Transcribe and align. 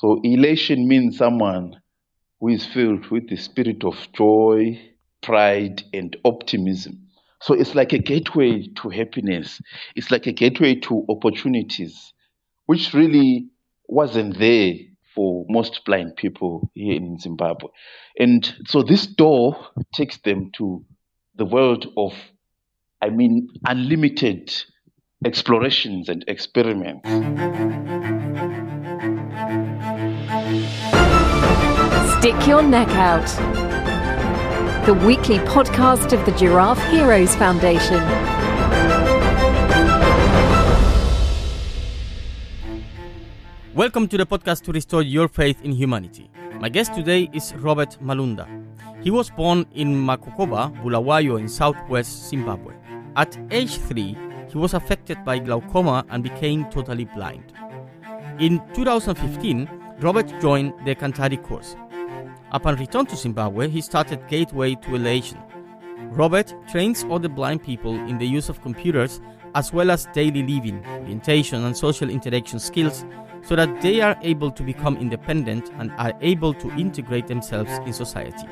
So 0.00 0.18
elation 0.24 0.88
means 0.88 1.18
someone 1.18 1.78
who 2.40 2.48
is 2.48 2.64
filled 2.64 3.10
with 3.10 3.28
the 3.28 3.36
spirit 3.36 3.84
of 3.84 3.94
joy, 4.14 4.80
pride, 5.22 5.82
and 5.92 6.16
optimism. 6.24 7.06
So 7.42 7.52
it's 7.52 7.74
like 7.74 7.92
a 7.92 7.98
gateway 7.98 8.66
to 8.76 8.88
happiness. 8.88 9.60
It's 9.94 10.10
like 10.10 10.26
a 10.26 10.32
gateway 10.32 10.76
to 10.76 11.04
opportunities, 11.10 12.14
which 12.64 12.94
really 12.94 13.50
wasn't 13.88 14.38
there 14.38 14.72
for 15.14 15.44
most 15.50 15.84
blind 15.84 16.16
people 16.16 16.70
here 16.72 16.94
in 16.94 17.18
Zimbabwe. 17.18 17.68
And 18.18 18.50
so 18.68 18.82
this 18.82 19.06
door 19.06 19.54
takes 19.92 20.16
them 20.16 20.50
to 20.56 20.82
the 21.34 21.44
world 21.44 21.92
of, 21.98 22.14
I 23.02 23.10
mean, 23.10 23.48
unlimited 23.66 24.50
explorations 25.22 26.08
and 26.08 26.24
experiments. 26.28 27.06
Stick 32.18 32.46
your 32.46 32.62
neck 32.62 32.88
out. 32.96 33.26
The 34.86 34.94
weekly 34.94 35.36
podcast 35.40 36.14
of 36.18 36.24
the 36.24 36.32
Giraffe 36.38 36.82
Heroes 36.90 37.36
Foundation. 37.36 38.00
Welcome 43.74 44.08
to 44.08 44.16
the 44.16 44.24
podcast 44.24 44.62
to 44.62 44.72
restore 44.72 45.02
your 45.02 45.28
faith 45.28 45.62
in 45.62 45.72
humanity. 45.72 46.30
My 46.60 46.70
guest 46.70 46.94
today 46.94 47.28
is 47.34 47.52
Robert 47.56 47.98
Malunda. 48.02 48.48
He 49.02 49.10
was 49.10 49.28
born 49.28 49.66
in 49.74 49.94
Makokoba, 49.94 50.74
Bulawayo 50.82 51.38
in 51.38 51.46
southwest 51.46 52.30
Zimbabwe. 52.30 52.74
At 53.16 53.36
age 53.50 53.76
3, 53.76 54.16
he 54.50 54.58
was 54.58 54.74
affected 54.74 55.24
by 55.24 55.38
glaucoma 55.38 56.04
and 56.10 56.22
became 56.22 56.64
totally 56.70 57.04
blind. 57.04 57.52
In 58.38 58.60
2015, 58.74 59.68
Robert 60.00 60.32
joined 60.40 60.72
the 60.84 60.94
Kanthari 60.94 61.42
course. 61.42 61.76
Upon 62.52 62.76
return 62.76 63.06
to 63.06 63.16
Zimbabwe, 63.16 63.68
he 63.68 63.80
started 63.80 64.26
Gateway 64.28 64.74
to 64.76 64.96
Elation. 64.96 65.38
Robert 66.10 66.52
trains 66.68 67.04
other 67.10 67.28
blind 67.28 67.62
people 67.62 67.94
in 67.94 68.18
the 68.18 68.26
use 68.26 68.48
of 68.48 68.60
computers 68.62 69.20
as 69.54 69.72
well 69.72 69.90
as 69.90 70.06
daily 70.06 70.42
living, 70.42 70.84
orientation, 70.86 71.64
and 71.64 71.76
social 71.76 72.10
interaction 72.10 72.58
skills 72.58 73.04
so 73.42 73.56
that 73.56 73.80
they 73.80 74.00
are 74.00 74.16
able 74.22 74.50
to 74.50 74.62
become 74.62 74.96
independent 74.96 75.70
and 75.78 75.92
are 75.92 76.12
able 76.20 76.52
to 76.54 76.70
integrate 76.72 77.26
themselves 77.26 77.70
in 77.86 77.92
society. 77.92 78.46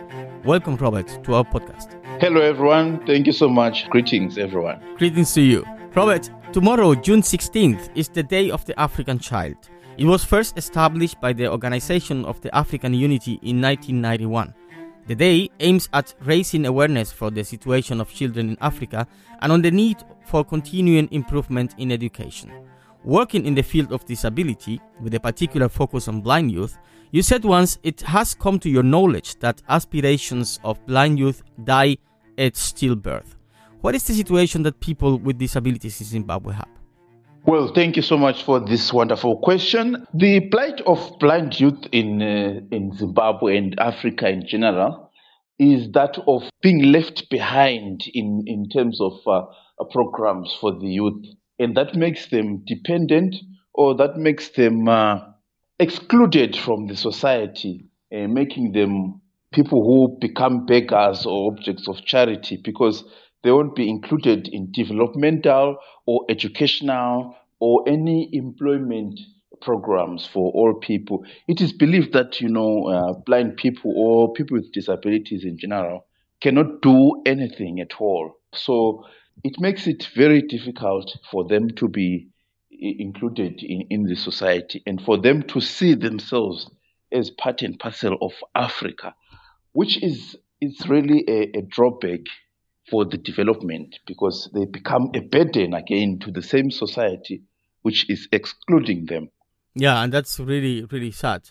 Welcome, 0.45 0.77
Robert, 0.77 1.23
to 1.25 1.34
our 1.34 1.45
podcast. 1.45 2.01
Hello, 2.20 2.41
everyone. 2.41 3.05
Thank 3.06 3.27
you 3.27 3.33
so 3.33 3.48
much. 3.48 3.89
Greetings, 3.91 4.39
everyone. 4.39 4.80
Greetings 4.97 5.34
to 5.34 5.42
you. 5.42 5.78
Robert, 5.94 6.31
tomorrow, 6.53 6.94
June 6.94 7.22
16th, 7.22 7.89
is 7.97 8.08
the 8.08 8.22
Day 8.22 8.50
of 8.50 8.64
the 8.67 8.78
African 8.78 9.19
Child. 9.19 9.56
It 9.97 10.05
was 10.05 10.22
first 10.22 10.56
established 10.58 11.20
by 11.20 11.33
the 11.33 11.50
Organization 11.50 12.25
of 12.27 12.41
the 12.42 12.55
African 12.55 12.92
Unity 12.95 13.41
in 13.42 13.61
1991. 13.61 14.55
The 15.06 15.14
day 15.14 15.48
aims 15.61 15.89
at 15.95 16.14
raising 16.20 16.67
awareness 16.67 17.11
for 17.11 17.30
the 17.30 17.42
situation 17.42 18.00
of 18.00 18.12
children 18.12 18.50
in 18.50 18.58
Africa 18.61 19.08
and 19.41 19.50
on 19.50 19.62
the 19.62 19.70
need 19.70 19.97
for 20.27 20.45
continuing 20.45 21.08
improvement 21.11 21.75
in 21.78 21.91
education. 21.91 22.52
Working 23.02 23.47
in 23.47 23.55
the 23.55 23.62
field 23.62 23.91
of 23.91 24.05
disability, 24.05 24.80
with 25.00 25.14
a 25.14 25.20
particular 25.20 25.70
focus 25.70 26.06
on 26.06 26.20
blind 26.20 26.52
youth, 26.52 26.77
you 27.11 27.23
said 27.23 27.45
once 27.45 27.78
it 27.83 28.02
has 28.02 28.34
come 28.34 28.58
to 28.58 28.69
your 28.69 28.83
knowledge 28.83 29.36
that 29.41 29.62
aspirations 29.70 30.61
of 30.62 30.84
blind 30.86 31.19
youth 31.19 31.42
die 31.64 31.97
at 32.36 32.52
stillbirth. 32.52 33.38
What 33.81 33.95
is 33.95 34.03
the 34.05 34.12
situation 34.15 34.65
that 34.65 34.81
people 34.81 35.19
with 35.19 35.39
disabilities 35.39 36.01
in 36.01 36.07
Zimbabwe 36.07 36.55
have? 36.55 36.69
Well, 37.47 37.73
thank 37.73 37.95
you 37.95 38.03
so 38.03 38.19
much 38.19 38.43
for 38.43 38.59
this 38.59 38.93
wonderful 38.93 39.39
question. 39.39 40.05
The 40.12 40.41
plight 40.51 40.81
of 40.81 41.12
blind 41.20 41.59
youth 41.61 41.87
in 41.93 42.20
uh, 42.20 42.61
in 42.73 42.93
Zimbabwe 42.93 43.57
and 43.57 43.79
Africa 43.79 44.29
in 44.29 44.47
general 44.47 45.11
is 45.61 45.91
that 45.93 46.19
of 46.27 46.43
being 46.61 46.91
left 46.91 47.31
behind 47.31 48.03
in 48.12 48.43
in 48.47 48.69
terms 48.69 49.01
of 49.01 49.13
uh, 49.27 49.42
programs 49.92 50.52
for 50.61 50.73
the 50.73 50.89
youth, 50.89 51.25
and 51.61 51.77
that 51.77 51.95
makes 51.95 52.27
them 52.31 52.64
dependent 52.67 53.36
or 53.75 53.95
that 53.95 54.17
makes 54.17 54.48
them 54.51 54.89
uh, 54.89 55.20
excluded 55.79 56.57
from 56.57 56.89
the 56.89 56.97
society, 56.97 57.86
uh, 58.13 58.27
making 58.27 58.73
them 58.73 59.20
people 59.52 59.83
who 59.85 60.19
become 60.20 60.67
beggars 60.67 61.25
or 61.25 61.52
objects 61.52 61.89
of 61.89 62.05
charity 62.05 62.61
because 62.63 63.05
they 63.43 63.51
won't 63.51 63.77
be 63.77 63.89
included 63.89 64.49
in 64.49 64.73
developmental 64.73 65.77
or 66.07 66.25
educational 66.29 67.35
or 67.61 67.85
any 67.89 68.29
employment 68.33 69.19
programs 69.61 70.27
for 70.27 70.53
all 70.53 70.75
people. 70.75 71.25
It 71.47 71.61
is 71.61 71.73
believed 71.73 72.13
that 72.13 72.41
you 72.41 72.49
know 72.49 72.87
uh, 72.89 73.13
blind 73.27 73.57
people 73.57 73.93
or 73.97 74.33
people 74.33 74.57
with 74.57 74.73
disabilities 74.73 75.45
in 75.45 75.59
general 75.59 76.07
cannot 76.41 76.83
do 76.83 77.23
anything 77.27 77.81
at 77.81 78.01
all. 78.01 78.35
So 78.55 79.05
it 79.45 79.59
makes 79.59 79.87
it 79.87 80.09
very 80.15 80.43
difficult 80.43 81.17
for 81.31 81.47
them 81.47 81.70
to 81.77 81.89
be 81.89 82.29
included 82.70 83.63
in, 83.63 83.83
in 83.91 84.05
the 84.05 84.15
society 84.15 84.83
and 84.87 85.01
for 85.03 85.19
them 85.19 85.43
to 85.43 85.61
see 85.61 85.95
themselves 85.95 86.70
as 87.13 87.31
part 87.31 87.63
and 87.63 87.79
parcel 87.79 88.17
of 88.20 88.33
Africa, 88.55 89.15
which 89.73 90.03
is 90.03 90.37
it's 90.61 90.87
really 90.87 91.25
a, 91.29 91.59
a 91.59 91.63
drawback 91.63 92.20
for 92.91 93.05
the 93.05 93.19
development 93.19 93.99
because 94.07 94.51
they 94.55 94.65
become 94.65 95.11
a 95.15 95.21
burden 95.21 95.75
again 95.75 96.19
to 96.21 96.31
the 96.31 96.43
same 96.43 96.71
society 96.71 97.43
which 97.83 98.09
is 98.11 98.29
excluding 98.33 99.07
them. 99.07 99.31
Yeah, 99.75 100.03
and 100.03 100.13
that's 100.13 100.41
really, 100.41 100.85
really 100.91 101.13
sad. 101.13 101.51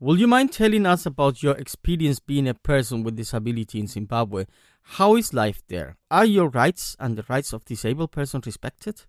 Will 0.00 0.18
you 0.18 0.26
mind 0.26 0.52
telling 0.52 0.86
us 0.86 1.06
about 1.06 1.42
your 1.42 1.56
experience 1.56 2.20
being 2.20 2.48
a 2.48 2.54
person 2.54 3.02
with 3.02 3.16
disability 3.16 3.80
in 3.80 3.86
Zimbabwe? 3.86 4.44
How 4.82 5.16
is 5.16 5.32
life 5.32 5.62
there? 5.68 5.96
Are 6.10 6.26
your 6.26 6.48
rights 6.50 6.96
and 7.00 7.16
the 7.16 7.24
rights 7.28 7.52
of 7.52 7.64
disabled 7.64 8.12
persons 8.12 8.46
respected? 8.46 9.02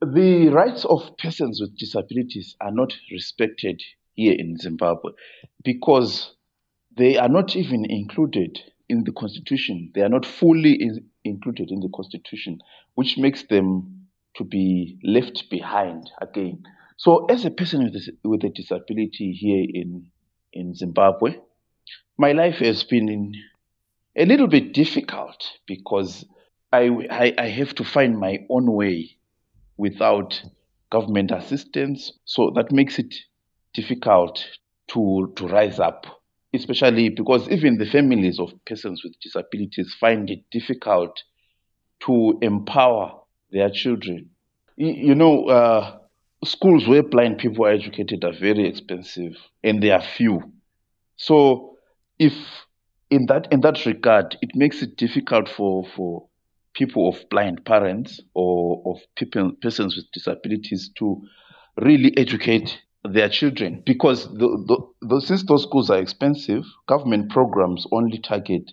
The 0.00 0.48
rights 0.48 0.84
of 0.84 1.16
persons 1.18 1.60
with 1.60 1.76
disabilities 1.76 2.56
are 2.60 2.70
not 2.70 2.94
respected 3.10 3.82
here 4.14 4.34
in 4.38 4.56
Zimbabwe 4.58 5.12
because 5.64 6.34
they 6.96 7.16
are 7.16 7.28
not 7.28 7.56
even 7.56 7.84
included 7.88 8.60
in 8.88 9.04
the 9.04 9.12
constitution. 9.12 9.90
They 9.94 10.02
are 10.02 10.08
not 10.08 10.26
fully 10.26 10.72
in, 10.72 11.04
included 11.24 11.70
in 11.70 11.80
the 11.80 11.90
constitution, 11.94 12.58
which 12.94 13.18
makes 13.18 13.44
them 13.44 14.06
to 14.36 14.44
be 14.44 14.98
left 15.04 15.50
behind 15.50 16.10
again. 16.20 16.62
So, 16.96 17.26
as 17.26 17.44
a 17.44 17.50
person 17.50 17.84
with 17.84 17.94
a, 17.94 18.28
with 18.28 18.44
a 18.44 18.50
disability 18.50 19.32
here 19.32 19.64
in 19.68 20.10
in 20.52 20.74
Zimbabwe, 20.74 21.36
my 22.16 22.32
life 22.32 22.56
has 22.56 22.82
been 22.82 23.34
a 24.16 24.24
little 24.24 24.48
bit 24.48 24.72
difficult 24.72 25.44
because 25.66 26.24
I, 26.72 26.88
I, 27.10 27.34
I 27.38 27.48
have 27.48 27.74
to 27.76 27.84
find 27.84 28.18
my 28.18 28.38
own 28.50 28.72
way 28.72 29.16
without 29.76 30.42
government 30.90 31.30
assistance. 31.30 32.12
So 32.24 32.50
that 32.56 32.72
makes 32.72 32.98
it 32.98 33.14
difficult 33.74 34.44
to 34.88 35.32
to 35.36 35.46
rise 35.46 35.78
up 35.78 36.17
especially 36.54 37.10
because 37.10 37.48
even 37.48 37.78
the 37.78 37.86
families 37.86 38.38
of 38.38 38.52
persons 38.66 39.02
with 39.04 39.18
disabilities 39.20 39.94
find 40.00 40.30
it 40.30 40.40
difficult 40.50 41.22
to 42.00 42.38
empower 42.42 43.20
their 43.50 43.70
children. 43.70 44.30
You 44.76 45.14
know, 45.14 45.44
uh, 45.46 45.98
schools 46.44 46.86
where 46.86 47.02
blind 47.02 47.38
people 47.38 47.66
are 47.66 47.70
educated 47.70 48.24
are 48.24 48.32
very 48.32 48.68
expensive 48.68 49.34
and 49.64 49.82
they 49.82 49.90
are 49.90 50.02
few. 50.02 50.52
So, 51.16 51.76
if 52.18 52.32
in 53.10 53.26
that 53.26 53.52
in 53.52 53.60
that 53.62 53.84
regard, 53.86 54.36
it 54.40 54.50
makes 54.54 54.82
it 54.82 54.96
difficult 54.96 55.48
for 55.48 55.84
for 55.96 56.28
people 56.74 57.08
of 57.08 57.28
blind 57.28 57.64
parents 57.64 58.20
or 58.34 58.82
of 58.86 59.00
people 59.16 59.50
persons 59.60 59.96
with 59.96 60.06
disabilities 60.12 60.90
to 60.98 61.20
really 61.80 62.16
educate 62.16 62.78
their 63.12 63.28
children 63.28 63.82
because 63.84 64.28
the, 64.34 64.86
the, 65.00 65.20
since 65.20 65.44
those 65.44 65.62
schools 65.62 65.90
are 65.90 65.98
expensive, 65.98 66.64
government 66.86 67.30
programs 67.30 67.86
only 67.92 68.18
target 68.18 68.72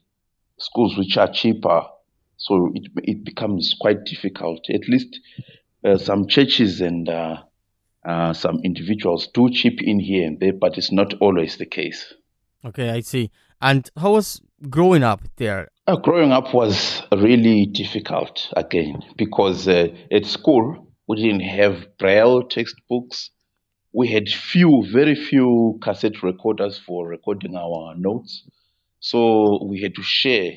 schools 0.58 0.98
which 0.98 1.18
are 1.18 1.32
cheaper. 1.32 1.84
So 2.38 2.72
it, 2.74 2.92
it 3.04 3.24
becomes 3.24 3.76
quite 3.80 4.04
difficult. 4.06 4.70
At 4.70 4.88
least 4.88 5.20
uh, 5.84 5.98
some 5.98 6.28
churches 6.28 6.82
and 6.82 7.08
uh, 7.08 7.38
uh, 8.06 8.34
some 8.34 8.60
individuals 8.64 9.28
do 9.34 9.50
chip 9.50 9.82
in 9.82 10.00
here 10.00 10.28
and 10.28 10.40
there, 10.40 10.54
but 10.54 10.78
it's 10.78 10.92
not 10.92 11.14
always 11.16 11.58
the 11.58 11.66
case. 11.66 12.14
Okay, 12.64 12.90
I 12.90 13.02
see. 13.02 13.32
And 13.62 13.90
how 13.98 14.14
was 14.14 14.42
growing 14.70 15.04
up 15.04 15.22
there? 15.38 15.70
Uh, 15.88 15.96
growing 15.96 16.32
up 16.32 16.54
was 16.54 17.04
really 17.12 17.68
difficult 17.68 18.52
again 18.58 19.04
because 19.18 19.68
uh, 19.68 19.88
at 20.12 20.26
school 20.26 20.88
we 21.08 21.22
didn't 21.22 21.42
have 21.42 21.86
braille 21.98 22.44
textbooks 22.44 23.30
we 23.96 24.10
had 24.10 24.28
few, 24.28 24.86
very 24.92 25.16
few 25.16 25.80
cassette 25.82 26.22
recorders 26.22 26.78
for 26.78 27.08
recording 27.08 27.56
our 27.56 27.96
notes. 27.96 28.44
So 29.00 29.64
we 29.64 29.82
had 29.82 29.96
to 29.96 30.04
share 30.04 30.52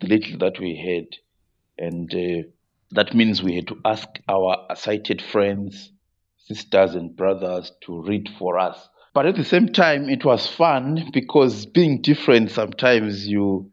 the 0.00 0.06
little 0.06 0.38
that 0.38 0.58
we 0.58 0.74
had. 0.74 1.84
And 1.86 2.14
uh, 2.14 2.48
that 2.92 3.14
means 3.14 3.42
we 3.42 3.56
had 3.56 3.68
to 3.68 3.78
ask 3.84 4.08
our 4.26 4.74
sighted 4.74 5.20
friends, 5.20 5.92
sisters, 6.38 6.94
and 6.94 7.14
brothers 7.14 7.72
to 7.82 8.02
read 8.04 8.30
for 8.38 8.58
us. 8.58 8.88
But 9.12 9.26
at 9.26 9.36
the 9.36 9.44
same 9.44 9.68
time, 9.68 10.08
it 10.08 10.24
was 10.24 10.46
fun 10.46 11.10
because 11.12 11.66
being 11.66 12.00
different, 12.00 12.52
sometimes 12.52 13.28
you 13.28 13.70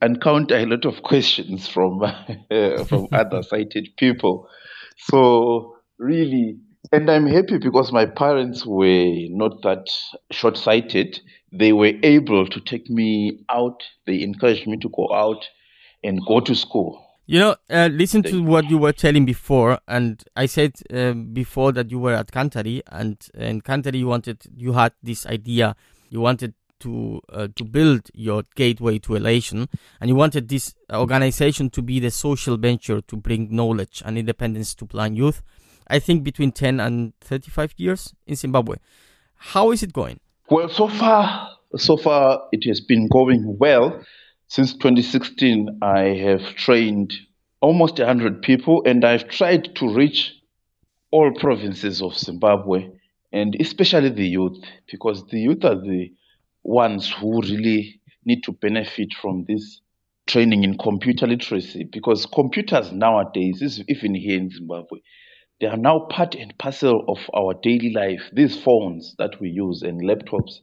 encounter 0.00 0.56
a 0.56 0.66
lot 0.66 0.86
of 0.86 1.04
questions 1.04 1.68
from 1.68 2.00
from 2.88 3.06
other 3.12 3.44
sighted 3.44 3.90
people. 3.96 4.48
So 4.96 5.76
really, 5.98 6.58
and 6.92 7.10
I'm 7.10 7.26
happy 7.26 7.58
because 7.58 7.90
my 7.90 8.04
parents 8.04 8.66
were 8.66 9.12
not 9.30 9.62
that 9.62 9.88
short 10.30 10.58
sighted. 10.58 11.20
They 11.50 11.72
were 11.72 11.92
able 12.02 12.46
to 12.46 12.60
take 12.60 12.88
me 12.90 13.44
out. 13.48 13.82
They 14.06 14.22
encouraged 14.22 14.66
me 14.66 14.76
to 14.78 14.88
go 14.90 15.12
out 15.12 15.44
and 16.04 16.20
go 16.26 16.40
to 16.40 16.54
school. 16.54 17.02
You 17.26 17.38
know, 17.38 17.56
uh, 17.70 17.88
listen 17.90 18.22
to 18.24 18.42
what 18.42 18.68
you 18.68 18.76
were 18.76 18.92
telling 18.92 19.24
before, 19.24 19.78
and 19.88 20.22
I 20.36 20.46
said 20.46 20.74
uh, 20.92 21.12
before 21.12 21.72
that 21.72 21.90
you 21.90 21.98
were 21.98 22.14
at 22.14 22.30
Kanthari, 22.30 22.82
and 22.88 23.16
in 23.34 23.62
Kanthari 23.62 24.00
you 24.00 24.08
wanted, 24.08 24.42
you 24.54 24.72
had 24.72 24.92
this 25.02 25.24
idea, 25.24 25.76
you 26.10 26.20
wanted 26.20 26.54
to 26.80 27.20
uh, 27.32 27.46
to 27.54 27.64
build 27.64 28.10
your 28.12 28.42
gateway 28.56 28.98
to 28.98 29.14
elation, 29.14 29.68
and 30.00 30.10
you 30.10 30.16
wanted 30.16 30.48
this 30.48 30.74
organization 30.92 31.70
to 31.70 31.80
be 31.80 32.00
the 32.00 32.10
social 32.10 32.56
venture 32.56 33.00
to 33.00 33.16
bring 33.16 33.54
knowledge 33.54 34.02
and 34.04 34.18
independence 34.18 34.74
to 34.74 34.84
blind 34.84 35.16
youth. 35.16 35.42
I 35.88 35.98
think 35.98 36.24
between 36.24 36.52
ten 36.52 36.80
and 36.80 37.12
thirty-five 37.20 37.74
years 37.76 38.14
in 38.26 38.36
Zimbabwe. 38.36 38.76
How 39.36 39.72
is 39.72 39.82
it 39.82 39.92
going? 39.92 40.20
Well, 40.50 40.68
so 40.68 40.86
far, 40.88 41.48
so 41.76 41.96
far 41.96 42.42
it 42.52 42.64
has 42.68 42.80
been 42.80 43.08
going 43.08 43.56
well. 43.58 44.02
Since 44.48 44.74
2016, 44.74 45.78
I 45.80 46.00
have 46.00 46.42
trained 46.56 47.12
almost 47.60 47.98
100 47.98 48.42
people, 48.42 48.82
and 48.84 49.04
I've 49.04 49.28
tried 49.28 49.74
to 49.76 49.94
reach 49.94 50.34
all 51.10 51.32
provinces 51.32 52.02
of 52.02 52.18
Zimbabwe, 52.18 52.90
and 53.32 53.56
especially 53.58 54.10
the 54.10 54.26
youth, 54.26 54.62
because 54.90 55.26
the 55.28 55.40
youth 55.40 55.64
are 55.64 55.80
the 55.80 56.12
ones 56.62 57.10
who 57.10 57.40
really 57.40 58.00
need 58.24 58.42
to 58.44 58.52
benefit 58.52 59.08
from 59.20 59.44
this 59.48 59.80
training 60.26 60.64
in 60.64 60.76
computer 60.76 61.26
literacy. 61.26 61.84
Because 61.90 62.26
computers 62.26 62.92
nowadays, 62.92 63.62
is 63.62 63.82
even 63.88 64.14
here 64.14 64.38
in 64.38 64.50
Zimbabwe, 64.50 65.00
they 65.62 65.68
are 65.68 65.76
now 65.76 66.00
part 66.10 66.34
and 66.34 66.58
parcel 66.58 67.04
of 67.06 67.18
our 67.32 67.54
daily 67.62 67.92
life. 67.94 68.28
These 68.32 68.60
phones 68.60 69.14
that 69.18 69.40
we 69.40 69.48
use 69.48 69.82
and 69.82 70.02
laptops 70.02 70.58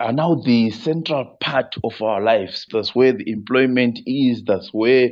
are 0.00 0.12
now 0.14 0.36
the 0.36 0.70
central 0.70 1.36
part 1.38 1.74
of 1.84 2.00
our 2.00 2.22
lives. 2.22 2.64
That's 2.72 2.94
where 2.94 3.12
the 3.12 3.30
employment 3.30 4.00
is, 4.06 4.42
that's 4.46 4.70
where 4.72 5.10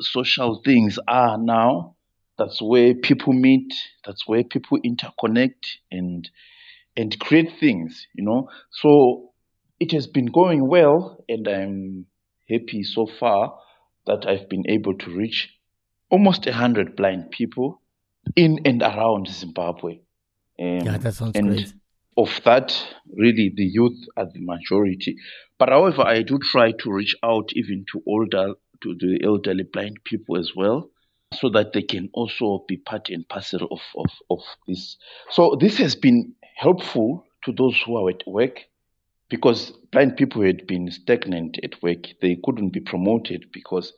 social 0.00 0.62
things 0.64 0.98
are 1.06 1.36
now. 1.36 1.96
That's 2.38 2.62
where 2.62 2.94
people 2.94 3.34
meet, 3.34 3.74
that's 4.06 4.26
where 4.26 4.44
people 4.44 4.78
interconnect 4.80 5.66
and 5.92 6.26
and 6.96 7.20
create 7.20 7.52
things, 7.60 8.06
you 8.14 8.24
know. 8.24 8.48
So 8.70 9.32
it 9.78 9.92
has 9.92 10.06
been 10.06 10.26
going 10.26 10.66
well 10.66 11.22
and 11.28 11.46
I'm 11.46 12.06
happy 12.48 12.82
so 12.82 13.06
far 13.06 13.58
that 14.06 14.26
I've 14.26 14.48
been 14.48 14.64
able 14.70 14.96
to 14.96 15.10
reach 15.10 15.50
almost 16.08 16.46
a 16.46 16.54
hundred 16.54 16.96
blind 16.96 17.30
people 17.30 17.82
in 18.36 18.60
and 18.64 18.82
around 18.82 19.28
Zimbabwe. 19.28 20.00
Um, 20.60 20.80
yeah, 20.80 20.98
that 20.98 21.14
sounds 21.14 21.36
and 21.36 21.48
great 21.48 21.72
of 22.18 22.40
that, 22.44 22.76
really, 23.16 23.52
the 23.54 23.64
youth 23.64 23.96
are 24.16 24.26
the 24.26 24.40
majority. 24.40 25.16
But 25.56 25.68
however, 25.68 26.02
I 26.02 26.22
do 26.22 26.38
try 26.38 26.72
to 26.72 26.92
reach 26.92 27.14
out 27.22 27.50
even 27.54 27.86
to 27.92 28.02
older, 28.06 28.54
to 28.82 28.94
the 28.94 29.20
elderly 29.24 29.62
blind 29.62 29.98
people 30.04 30.36
as 30.36 30.50
well, 30.54 30.90
so 31.32 31.48
that 31.50 31.72
they 31.72 31.82
can 31.82 32.10
also 32.12 32.64
be 32.66 32.76
part 32.76 33.08
and 33.08 33.26
parcel 33.28 33.68
of, 33.70 33.80
of, 33.96 34.10
of 34.30 34.40
this. 34.66 34.96
So 35.30 35.56
this 35.60 35.78
has 35.78 35.94
been 35.94 36.34
helpful 36.56 37.24
to 37.44 37.52
those 37.52 37.80
who 37.86 37.96
are 37.96 38.10
at 38.10 38.26
work 38.26 38.64
because 39.28 39.70
blind 39.92 40.16
people 40.16 40.42
had 40.42 40.66
been 40.66 40.90
stagnant 40.90 41.58
at 41.62 41.80
work. 41.82 42.04
They 42.20 42.36
couldn't 42.44 42.70
be 42.70 42.80
promoted 42.80 43.46
because 43.52 43.92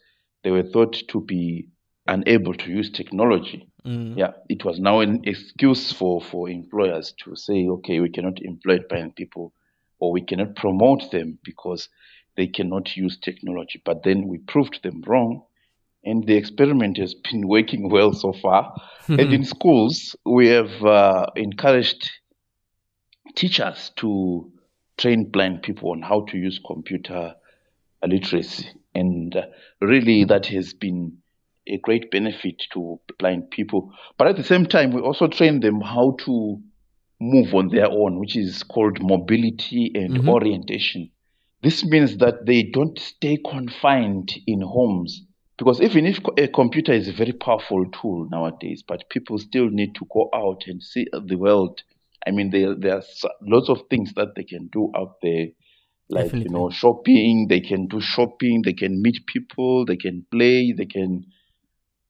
they 0.45 0.51
were 0.51 0.63
thought 0.63 1.03
to 1.09 1.21
be 1.23 1.69
unable 2.07 2.55
to 2.55 2.71
use 2.71 2.91
technology. 2.91 3.69
Mm. 3.85 4.17
Yeah, 4.17 4.33
it 4.49 4.65
was 4.65 4.79
now 4.79 5.01
an 5.01 5.23
excuse 5.25 5.93
for, 5.93 6.21
for 6.21 6.49
employers 6.49 7.15
to 7.25 7.37
say, 7.37 7.67
okay, 7.69 8.01
we 8.01 8.11
cannot 8.11 8.43
employ 8.43 8.79
blind 8.89 9.17
people 9.17 9.53
or 9.99 10.13
we 10.13 10.23
cannot 10.23 10.57
promote 10.57 11.11
them 11.11 11.39
because 11.45 11.89
they 12.37 12.47
cannot 12.47 12.97
use 12.97 13.19
technology. 13.19 13.81
But 13.85 14.03
then 14.03 14.29
we 14.29 14.39
proved 14.39 14.83
them 14.83 15.03
wrong, 15.07 15.43
and 16.05 16.27
the 16.27 16.37
experiment 16.37 16.97
has 16.99 17.15
been 17.31 17.47
working 17.47 17.91
well 17.91 18.13
so 18.13 18.33
far. 18.33 18.75
and 19.09 19.33
in 19.33 19.45
schools, 19.45 20.17
we 20.25 20.49
have 20.49 20.83
uh, 20.83 21.27
encouraged 21.37 22.11
teachers 23.35 23.93
to 23.97 24.51
train 24.97 25.25
blind 25.31 25.63
people 25.63 25.91
on 25.91 26.03
how 26.03 26.23
to 26.27 26.37
use 26.37 26.61
computer 26.67 27.35
literacy. 28.07 28.69
And 28.95 29.35
uh, 29.37 29.47
really, 29.81 30.25
that 30.25 30.47
has 30.47 30.75
been 30.75 31.19
a 31.67 31.79
great 31.79 32.11
benefit 32.11 32.63
to 32.73 33.01
blind 33.19 33.51
people. 33.51 33.93
But 34.19 34.29
at 34.29 34.37
the 34.37 34.45
same 34.45 34.67
time, 34.67 34.93
we 34.93 35.01
also 35.01 35.29
train 35.29 35.61
them 35.61 35.81
how 35.81 36.17
to 36.25 36.61
move 37.21 37.55
on 37.55 37.69
their 37.69 37.91
own, 37.91 38.19
which 38.19 38.37
is 38.37 38.63
called 38.63 38.99
mobility 39.03 39.91
and 39.95 40.19
mm-hmm. 40.19 40.29
orientation. 40.29 41.11
This 41.63 41.85
means 41.85 42.17
that 42.19 42.47
they 42.47 42.63
don't 42.63 42.99
stay 42.99 43.37
confined 43.37 44.31
in 44.47 44.63
homes. 44.63 45.27
Because 45.59 45.83
even 45.83 46.07
if 46.07 46.19
a 46.39 46.49
computer 46.49 46.93
is 46.93 47.09
a 47.09 47.13
very 47.13 47.33
powerful 47.33 47.85
tool 47.91 48.27
nowadays, 48.31 48.83
but 48.87 49.11
people 49.11 49.37
still 49.37 49.69
need 49.69 49.95
to 49.97 50.07
go 50.11 50.31
out 50.35 50.63
and 50.67 50.83
see 50.83 51.07
the 51.13 51.37
world. 51.37 51.83
I 52.27 52.31
mean, 52.31 52.51
there, 52.51 52.75
there 52.75 52.97
are 52.97 53.03
lots 53.43 53.69
of 53.69 53.83
things 53.91 54.15
that 54.15 54.29
they 54.37 54.45
can 54.45 54.69
do 54.73 54.91
out 54.97 55.17
there 55.23 55.49
like 56.11 56.25
Definitely. 56.25 56.49
you 56.49 56.51
know 56.51 56.71
shopping 56.71 57.47
they 57.49 57.61
can 57.61 57.87
do 57.87 58.01
shopping 58.01 58.63
they 58.65 58.73
can 58.73 59.01
meet 59.01 59.25
people 59.27 59.85
they 59.87 59.97
can 59.97 60.27
play 60.31 60.73
they 60.73 60.87
can 60.87 61.25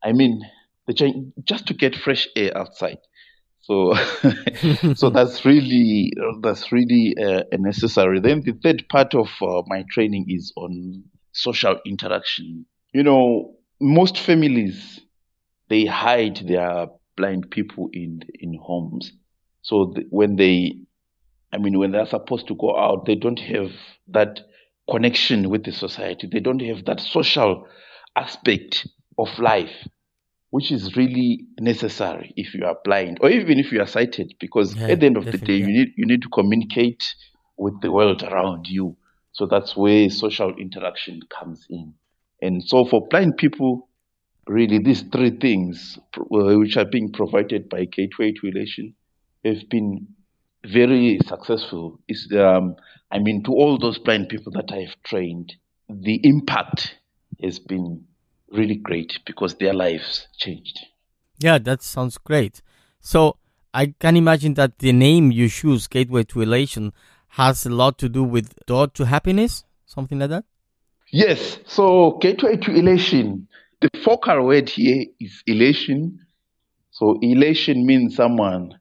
I 0.02 0.12
mean, 0.12 0.42
the 0.86 1.32
just 1.44 1.66
to 1.66 1.74
get 1.74 1.96
fresh 1.96 2.28
air 2.36 2.56
outside. 2.56 2.98
So, 3.60 3.94
so 4.94 5.10
that's 5.10 5.44
really 5.44 6.12
that's 6.42 6.72
really 6.72 7.14
uh, 7.22 7.42
necessary. 7.52 8.20
Then 8.20 8.42
the 8.42 8.58
third 8.62 8.84
part 8.88 9.14
of 9.14 9.28
uh, 9.42 9.62
my 9.66 9.84
training 9.90 10.26
is 10.28 10.52
on 10.56 11.04
social 11.32 11.78
interaction. 11.86 12.66
You 12.92 13.02
know, 13.02 13.54
most 13.80 14.18
families 14.18 15.00
they 15.68 15.86
hide 15.86 16.36
their 16.48 16.88
blind 17.16 17.50
people 17.50 17.88
in 17.92 18.22
in 18.34 18.58
homes. 18.60 19.12
So 19.62 19.94
when 20.10 20.36
they, 20.36 20.74
I 21.52 21.58
mean, 21.58 21.78
when 21.78 21.92
they're 21.92 22.06
supposed 22.06 22.48
to 22.48 22.54
go 22.54 22.76
out, 22.76 23.06
they 23.06 23.14
don't 23.14 23.38
have 23.38 23.70
that 24.08 24.40
connection 24.90 25.48
with 25.50 25.64
the 25.64 25.72
society. 25.72 26.28
They 26.30 26.40
don't 26.40 26.62
have 26.62 26.86
that 26.86 27.00
social 27.00 27.66
aspect 28.16 28.88
of 29.20 29.38
life, 29.38 29.86
which 30.50 30.72
is 30.72 30.96
really 30.96 31.46
necessary 31.60 32.32
if 32.36 32.54
you 32.54 32.64
are 32.64 32.76
blind 32.84 33.18
or 33.20 33.30
even 33.30 33.58
if 33.58 33.70
you 33.70 33.80
are 33.80 33.86
sighted, 33.86 34.34
because 34.40 34.74
yeah, 34.74 34.88
at 34.88 35.00
the 35.00 35.06
end 35.06 35.16
of 35.16 35.26
the 35.26 35.38
day, 35.38 35.56
you 35.56 35.66
need 35.66 35.88
you 35.96 36.06
need 36.06 36.22
to 36.22 36.28
communicate 36.28 37.14
with 37.56 37.80
the 37.82 37.92
world 37.92 38.22
around 38.22 38.66
you. 38.66 38.96
So 39.32 39.46
that's 39.46 39.76
where 39.76 40.10
social 40.10 40.54
interaction 40.58 41.20
comes 41.38 41.66
in. 41.70 41.94
And 42.42 42.64
so 42.64 42.84
for 42.84 43.06
blind 43.08 43.36
people, 43.36 43.88
really 44.46 44.78
these 44.78 45.02
three 45.02 45.38
things, 45.38 45.98
uh, 46.16 46.58
which 46.58 46.76
are 46.76 46.86
being 46.86 47.12
provided 47.12 47.68
by 47.68 47.84
Gateway 47.84 48.32
to 48.32 48.48
Elation, 48.48 48.94
have 49.44 49.68
been 49.68 50.08
very 50.66 51.20
successful. 51.26 52.00
Is 52.08 52.32
um, 52.32 52.76
I 53.12 53.18
mean, 53.18 53.42
to 53.44 53.52
all 53.52 53.78
those 53.78 53.98
blind 53.98 54.28
people 54.28 54.52
that 54.52 54.72
I 54.72 54.80
have 54.80 54.96
trained, 55.04 55.52
the 55.88 56.20
impact 56.24 56.96
has 57.42 57.58
been 57.58 58.04
really 58.52 58.76
great 58.76 59.18
because 59.26 59.54
their 59.54 59.74
lives 59.74 60.26
changed. 60.36 60.78
Yeah, 61.38 61.58
that 61.58 61.82
sounds 61.82 62.18
great. 62.18 62.62
So 63.00 63.36
I 63.72 63.94
can 63.98 64.16
imagine 64.16 64.54
that 64.54 64.78
the 64.78 64.92
name 64.92 65.30
you 65.30 65.48
choose, 65.48 65.86
Gateway 65.86 66.24
to 66.24 66.42
Elation, 66.42 66.92
has 67.28 67.64
a 67.64 67.70
lot 67.70 67.96
to 67.98 68.08
do 68.08 68.24
with 68.24 68.54
door 68.66 68.88
to 68.88 69.06
happiness, 69.06 69.64
something 69.86 70.18
like 70.18 70.30
that. 70.30 70.44
Yes. 71.12 71.58
So 71.66 72.18
Gateway 72.20 72.56
to 72.56 72.72
Elation, 72.72 73.48
the 73.80 73.90
focal 74.04 74.44
word 74.44 74.68
here 74.68 75.06
is 75.18 75.42
elation. 75.46 76.20
So 76.90 77.18
elation 77.22 77.86
means 77.86 78.16
someone 78.16 78.78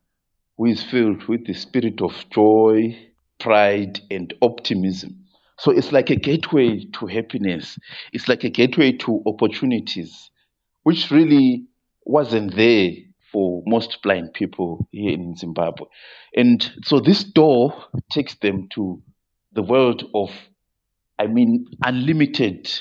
who 0.58 0.66
is 0.66 0.84
filled 0.84 1.24
with 1.26 1.46
the 1.46 1.54
spirit 1.54 2.02
of 2.02 2.12
joy, 2.30 2.98
pride, 3.40 4.02
and 4.12 4.34
optimism. 4.42 5.26
So 5.60 5.72
it's 5.72 5.92
like 5.92 6.10
a 6.10 6.16
gateway 6.16 6.86
to 6.94 7.06
happiness. 7.08 7.78
It's 8.13 8.28
like 8.28 8.44
a 8.44 8.50
gateway 8.50 8.94
to 8.94 9.22
opportunities, 9.28 10.32
which 10.84 11.12
really 11.12 11.66
wasn't 12.06 12.56
there 12.56 12.92
for 13.32 13.63
most 13.68 14.01
blind 14.01 14.34
people 14.34 14.88
here 14.92 15.13
in 15.13 15.36
Zimbabwe. 15.36 15.86
And 16.36 16.72
so 16.84 17.00
this 17.00 17.24
door 17.24 17.74
takes 18.12 18.36
them 18.36 18.68
to 18.75 19.01
the 19.54 19.62
world 19.63 20.10
of, 20.16 20.32
I 21.20 21.28
mean, 21.28 21.66
unlimited 21.84 22.72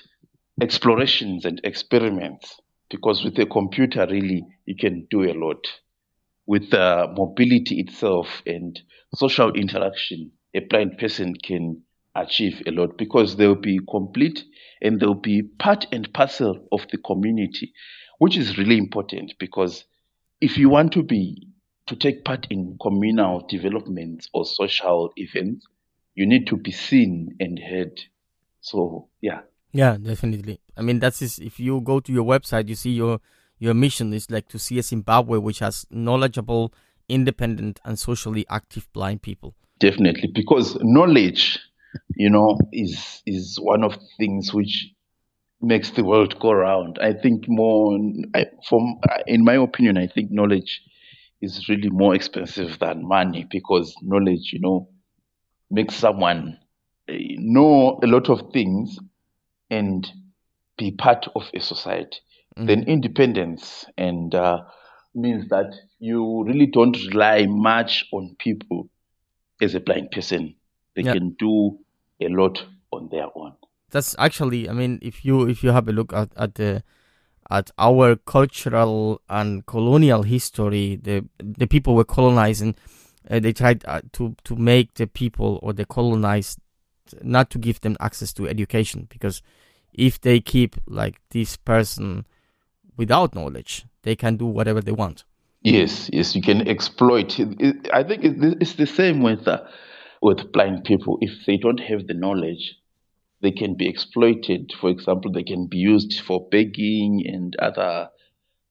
explorations 0.61 1.45
and 1.45 1.61
experiments. 1.65 2.61
Because 2.91 3.25
with 3.25 3.39
a 3.39 3.47
computer, 3.47 4.07
really, 4.11 4.45
you 4.67 4.77
can 4.77 5.07
do 5.11 5.25
a 5.31 5.35
lot. 5.35 5.67
with 6.47 6.73
uh, 6.73 7.09
mobility 7.17 7.81
itself 7.81 8.43
and 8.47 8.81
social 9.15 9.53
interaction, 9.53 10.33
a 10.55 10.61
blind 10.61 10.99
person 10.99 11.35
can 11.35 11.83
achieve 12.23 12.63
a 12.67 12.71
lot 12.71 12.97
because 12.99 13.37
they'll 13.37 13.55
be 13.55 13.81
complete 13.91 14.45
and 14.81 15.01
they'll 15.01 15.15
be 15.15 15.43
part 15.43 15.87
and 15.93 16.13
parcel 16.13 16.67
of 16.73 16.87
the 16.91 16.99
community, 16.99 17.73
which 18.19 18.37
is 18.37 18.59
really 18.59 18.79
important 18.79 19.33
because 19.39 19.85
if 20.41 20.57
you 20.57 20.69
want 20.69 20.93
to 20.93 21.03
be 21.03 21.49
to 21.87 21.97
take 21.97 22.25
part 22.25 22.47
in 22.51 22.77
communal 22.81 23.47
developments 23.49 24.29
or 24.33 24.45
social 24.45 25.11
events, 25.17 25.67
you 26.15 26.27
need 26.27 26.47
to 26.47 26.57
be 26.57 26.71
seen 26.71 27.37
and 27.41 27.59
heard. 27.59 28.01
So 28.61 29.09
yeah. 29.21 29.41
Yeah, 29.73 29.97
definitely. 29.97 30.61
I 30.77 30.83
mean, 30.83 30.99
that's 30.99 31.23
is, 31.23 31.39
if 31.39 31.61
you 31.61 31.81
go 31.81 32.01
to 32.01 32.13
your 32.13 32.25
website, 32.25 32.69
you 32.69 32.75
see 32.75 32.91
your 32.91 33.21
your 33.59 33.75
mission 33.75 34.13
is 34.13 34.31
like 34.31 34.49
to 34.49 34.59
see 34.59 34.79
a 34.79 34.83
Zimbabwe 34.83 35.39
which 35.39 35.59
has 35.59 35.87
knowledgeable, 35.91 36.73
independent, 37.09 37.81
and 37.85 37.99
socially 37.99 38.47
active 38.49 38.89
blind 38.93 39.23
people. 39.23 39.55
Definitely, 39.81 40.31
because 40.35 40.77
knowledge, 40.81 41.59
you 42.19 42.29
know, 42.29 42.59
is 42.73 43.23
is 43.27 43.59
one 43.61 43.85
of 43.85 43.93
the 43.93 44.09
things 44.19 44.53
which 44.53 44.93
makes 45.61 45.91
the 45.91 46.03
world 46.03 46.39
go 46.41 46.53
round. 46.53 46.99
I 47.01 47.13
think 47.13 47.45
more, 47.49 47.97
I, 48.35 48.47
from 48.69 48.99
in 49.27 49.45
my 49.45 49.55
opinion, 49.55 49.97
I 49.97 50.09
think 50.09 50.33
knowledge 50.33 50.83
is 51.41 51.69
really 51.69 51.91
more 51.91 52.17
expensive 52.17 52.81
than 52.81 53.07
money 53.07 53.47
because 53.49 53.95
knowledge, 54.03 54.51
you 54.53 54.59
know, 54.59 54.89
makes 55.71 55.95
someone 55.95 56.59
eh, 57.09 57.37
know 57.39 58.01
a 58.03 58.07
lot 58.09 58.29
of 58.29 58.53
things 58.53 58.99
and 59.71 60.11
be 60.77 60.91
part 60.91 61.29
of 61.37 61.45
a 61.55 61.61
society. 61.61 62.19
Mm. 62.59 62.67
Then 62.67 62.83
independence 62.89 63.87
and 63.97 64.35
uh, 64.35 64.63
means 65.15 65.49
that 65.51 65.73
you 66.01 66.43
really 66.45 66.67
don't 66.67 66.99
rely 67.13 67.47
much 67.47 68.07
on 68.13 68.35
people 68.41 68.91
as 69.63 69.77
a 69.77 69.81
blind 69.81 70.11
person. 70.11 70.57
They 70.97 71.03
yep. 71.03 71.15
can 71.15 71.37
do 71.39 71.79
a 72.21 72.29
lot 72.29 72.65
on 72.93 73.09
their 73.11 73.27
own. 73.35 73.53
That's 73.91 74.15
actually, 74.19 74.69
I 74.69 74.73
mean, 74.73 74.99
if 75.03 75.25
you 75.25 75.49
if 75.49 75.63
you 75.63 75.71
have 75.71 75.89
a 75.89 75.93
look 75.93 76.13
at 76.13 76.31
at 76.37 76.57
the 76.57 76.83
at 77.51 77.71
our 77.79 78.17
cultural 78.17 79.23
and 79.29 79.65
colonial 79.67 80.23
history, 80.23 80.97
the 81.03 81.25
the 81.39 81.67
people 81.67 81.95
were 81.95 82.05
colonizing. 82.05 82.75
Uh, 83.31 83.41
they 83.41 83.53
tried 83.53 83.85
uh, 83.87 84.01
to 84.13 84.35
to 84.45 84.57
make 84.57 84.95
the 84.95 85.07
people 85.07 85.59
or 85.63 85.73
the 85.73 85.85
colonized 85.85 86.59
not 87.23 87.51
to 87.51 87.59
give 87.59 87.81
them 87.81 87.97
access 88.01 88.33
to 88.35 88.47
education 88.47 89.07
because 89.09 89.43
if 89.95 90.21
they 90.21 90.41
keep 90.41 90.77
like 90.87 91.21
this 91.31 91.57
person 91.57 92.27
without 92.97 93.35
knowledge, 93.35 93.87
they 94.03 94.15
can 94.15 94.37
do 94.37 94.47
whatever 94.47 94.81
they 94.81 94.93
want. 94.93 95.25
Yes, 95.63 96.09
yes, 96.13 96.37
you 96.37 96.43
can 96.43 96.69
exploit. 96.69 97.39
It, 97.39 97.61
it, 97.61 97.89
I 97.93 98.03
think 98.03 98.25
it's 98.25 98.75
the 98.75 98.87
same 98.87 99.23
with 99.23 99.49
uh, 99.49 99.63
with 100.23 100.53
blind 100.53 100.85
people. 100.85 101.19
If 101.21 101.47
they 101.47 101.57
don't 101.57 101.81
have 101.81 102.07
the 102.07 102.15
knowledge, 102.15 102.77
they 103.41 103.53
can 103.53 103.75
be 103.75 103.89
exploited. 103.89 104.73
For 104.81 104.91
example, 104.91 105.33
they 105.33 105.45
can 105.45 105.67
be 105.67 105.79
used 105.79 106.21
for 106.21 106.49
begging 106.51 107.25
and 107.27 107.55
other, 107.57 108.09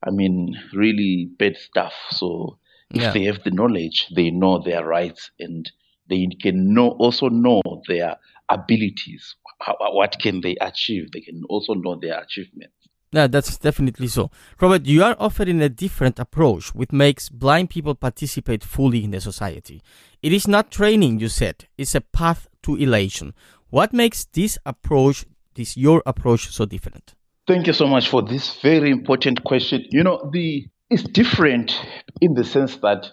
I 0.05 0.09
mean, 0.11 0.55
really 0.73 1.29
bad 1.39 1.55
stuff. 1.57 1.93
So 2.11 2.59
if 2.91 3.01
yeah. 3.01 3.11
they 3.11 3.23
have 3.23 3.43
the 3.43 3.51
knowledge, 3.51 4.07
they 4.15 4.29
know 4.29 4.61
their 4.63 4.85
rights 4.85 5.31
and 5.39 5.69
they 6.09 6.27
can 6.41 6.73
know 6.73 6.89
also 6.99 7.27
know 7.27 7.61
their 7.87 8.17
abilities. 8.49 9.35
How, 9.59 9.75
what 9.79 10.17
can 10.19 10.41
they 10.41 10.55
achieve? 10.61 11.11
They 11.11 11.21
can 11.21 11.43
also 11.49 11.73
know 11.73 11.97
their 11.99 12.19
achievements. 12.19 12.73
Yeah, 13.11 13.27
that's 13.27 13.57
definitely 13.57 14.07
so. 14.07 14.31
Robert, 14.59 14.85
you 14.85 15.03
are 15.03 15.15
offering 15.17 15.61
a 15.61 15.69
different 15.69 16.19
approach 16.19 16.75
which 16.75 16.91
makes 16.91 17.29
blind 17.29 17.69
people 17.69 17.95
participate 17.95 18.63
fully 18.63 19.03
in 19.03 19.11
the 19.11 19.21
society. 19.21 19.81
It 20.21 20.33
is 20.33 20.47
not 20.47 20.71
training, 20.71 21.19
you 21.19 21.29
said, 21.29 21.67
it's 21.77 21.95
a 21.95 22.01
path 22.01 22.47
to 22.63 22.75
elation. 22.75 23.33
What 23.69 23.93
makes 23.93 24.25
this 24.25 24.57
approach, 24.65 25.25
this 25.55 25.77
your 25.77 26.03
approach, 26.05 26.49
so 26.49 26.65
different? 26.65 27.15
Thank 27.47 27.67
you 27.67 27.73
so 27.73 27.87
much 27.87 28.09
for 28.09 28.21
this 28.21 28.59
very 28.61 28.91
important 28.91 29.43
question. 29.45 29.85
You 29.89 30.03
know, 30.03 30.29
the 30.33 30.67
it's 30.89 31.03
different 31.03 31.73
in 32.21 32.33
the 32.33 32.43
sense 32.43 32.77
that 32.77 33.09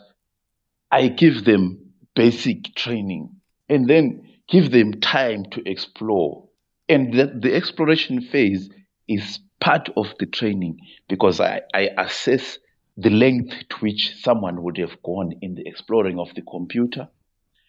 I 0.90 1.08
give 1.08 1.44
them 1.44 1.92
basic 2.14 2.74
training 2.74 3.30
and 3.68 3.88
then 3.88 4.28
give 4.48 4.70
them 4.70 5.00
time 5.00 5.44
to 5.52 5.68
explore. 5.68 6.48
And 6.88 7.14
that 7.14 7.42
the 7.42 7.54
exploration 7.54 8.20
phase 8.20 8.70
is 9.08 9.38
part 9.64 9.88
of 9.96 10.06
the 10.18 10.26
training 10.26 10.78
because 11.08 11.40
I, 11.40 11.62
I 11.72 11.88
assess 11.96 12.58
the 12.98 13.08
length 13.08 13.54
to 13.70 13.76
which 13.80 14.14
someone 14.20 14.62
would 14.62 14.76
have 14.76 15.02
gone 15.02 15.32
in 15.40 15.54
the 15.54 15.66
exploring 15.66 16.18
of 16.18 16.28
the 16.34 16.42
computer, 16.42 17.08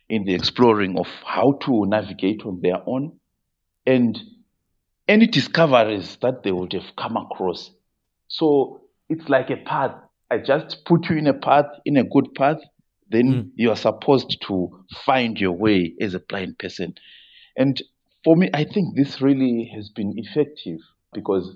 in 0.10 0.26
the 0.26 0.34
exploring 0.34 1.00
of 1.00 1.08
how 1.26 1.54
to 1.62 1.86
navigate 1.88 2.42
on 2.46 2.60
their 2.62 2.82
own, 2.86 3.18
and 3.88 4.20
any 5.08 5.26
discoveries 5.26 6.18
that 6.22 6.44
they 6.44 6.52
would 6.52 6.74
have 6.74 6.96
come 6.98 7.16
across. 7.16 7.72
So 8.28 8.82
it's 9.08 9.30
like 9.30 9.50
a 9.50 9.58
path. 9.58 9.96
I 10.30 10.40
just 10.40 10.84
put 10.84 11.10
you 11.10 11.18
in 11.18 11.28
a 11.28 11.34
path, 11.34 11.68
in 11.86 11.96
a 11.96 12.04
good 12.04 12.34
path, 12.36 12.58
then 13.10 13.26
mm. 13.26 13.52
you 13.56 13.70
are 13.70 13.78
supposed 13.78 14.44
to 14.48 14.84
find 15.06 15.40
your 15.40 15.54
way 15.54 15.94
as 16.02 16.14
a 16.14 16.20
blind 16.20 16.60
person. 16.60 16.96
And 17.56 17.82
for 18.26 18.36
me, 18.36 18.50
I 18.54 18.66
think 18.66 18.98
this 18.98 19.22
really 19.22 19.72
has 19.74 19.90
been 19.90 20.14
effective 20.18 20.80
because 21.14 21.56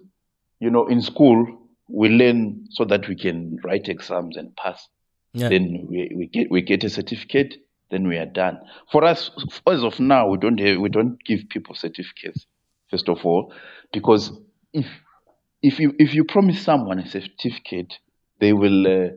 you 0.60 0.70
know, 0.70 0.88
in 0.88 1.02
school, 1.02 1.46
we 1.88 2.10
learn 2.10 2.68
so 2.72 2.86
that 2.86 3.08
we 3.08 3.16
can 3.16 3.58
write 3.64 3.90
exams 3.90 4.38
and 4.38 4.56
pass. 4.56 4.88
Yeah. 5.34 5.50
Then 5.50 5.88
we, 5.90 6.12
we 6.16 6.28
get 6.28 6.52
we 6.52 6.62
get 6.62 6.84
a 6.84 6.90
certificate. 6.90 7.56
Then 7.92 8.08
we 8.08 8.18
are 8.18 8.26
done. 8.26 8.60
For 8.92 9.04
us, 9.04 9.32
as 9.68 9.84
of 9.84 10.00
now, 10.00 10.28
we 10.28 10.38
don't 10.38 10.60
have, 10.60 10.80
we 10.80 10.90
don't 10.90 11.18
give 11.26 11.50
people 11.50 11.76
certificates. 11.76 12.46
First 12.92 13.10
of 13.10 13.26
all, 13.26 13.54
because 13.92 14.32
if 14.74 14.86
if 15.62 15.80
you 15.80 15.94
if 15.98 16.14
you 16.14 16.24
promise 16.24 16.62
someone 16.62 17.00
a 17.00 17.08
certificate, 17.08 17.98
they 18.40 18.54
will 18.54 18.88
uh, 18.88 19.10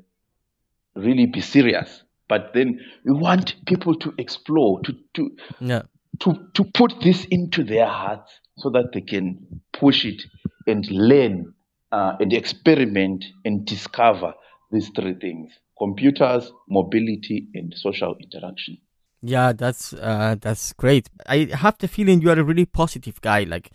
really 0.95 1.27
be 1.27 1.41
serious. 1.41 2.03
But 2.29 2.53
then 2.55 2.81
we 3.05 3.13
want 3.13 3.57
people 3.67 3.95
to 3.97 4.15
explore, 4.17 4.81
to 4.83 4.95
to 5.15 5.31
yeah. 5.61 5.83
To 6.21 6.49
to 6.55 6.65
put 6.65 6.95
this 7.03 7.25
into 7.27 7.65
their 7.65 7.87
hearts 7.87 8.33
so 8.57 8.71
that 8.71 8.93
they 8.93 9.01
can 9.01 9.61
push 9.73 10.05
it 10.05 10.23
and 10.67 10.89
learn 10.91 11.55
uh, 11.91 12.17
and 12.21 12.33
experiment 12.33 13.25
and 13.45 13.65
discover 13.67 14.35
these 14.71 14.91
three 14.95 15.15
things 15.15 15.53
computers 15.79 16.53
mobility 16.69 17.49
and 17.55 17.75
social 17.77 18.15
interaction. 18.21 18.79
Yeah 19.23 19.53
that's 19.53 19.93
uh, 19.93 20.37
that's 20.41 20.73
great. 20.73 21.09
I 21.27 21.49
have 21.53 21.79
the 21.79 21.89
feeling 21.89 22.23
you 22.23 22.31
are 22.31 22.39
a 22.39 22.45
really 22.45 22.67
positive 22.67 23.21
guy 23.21 23.45
like 23.45 23.71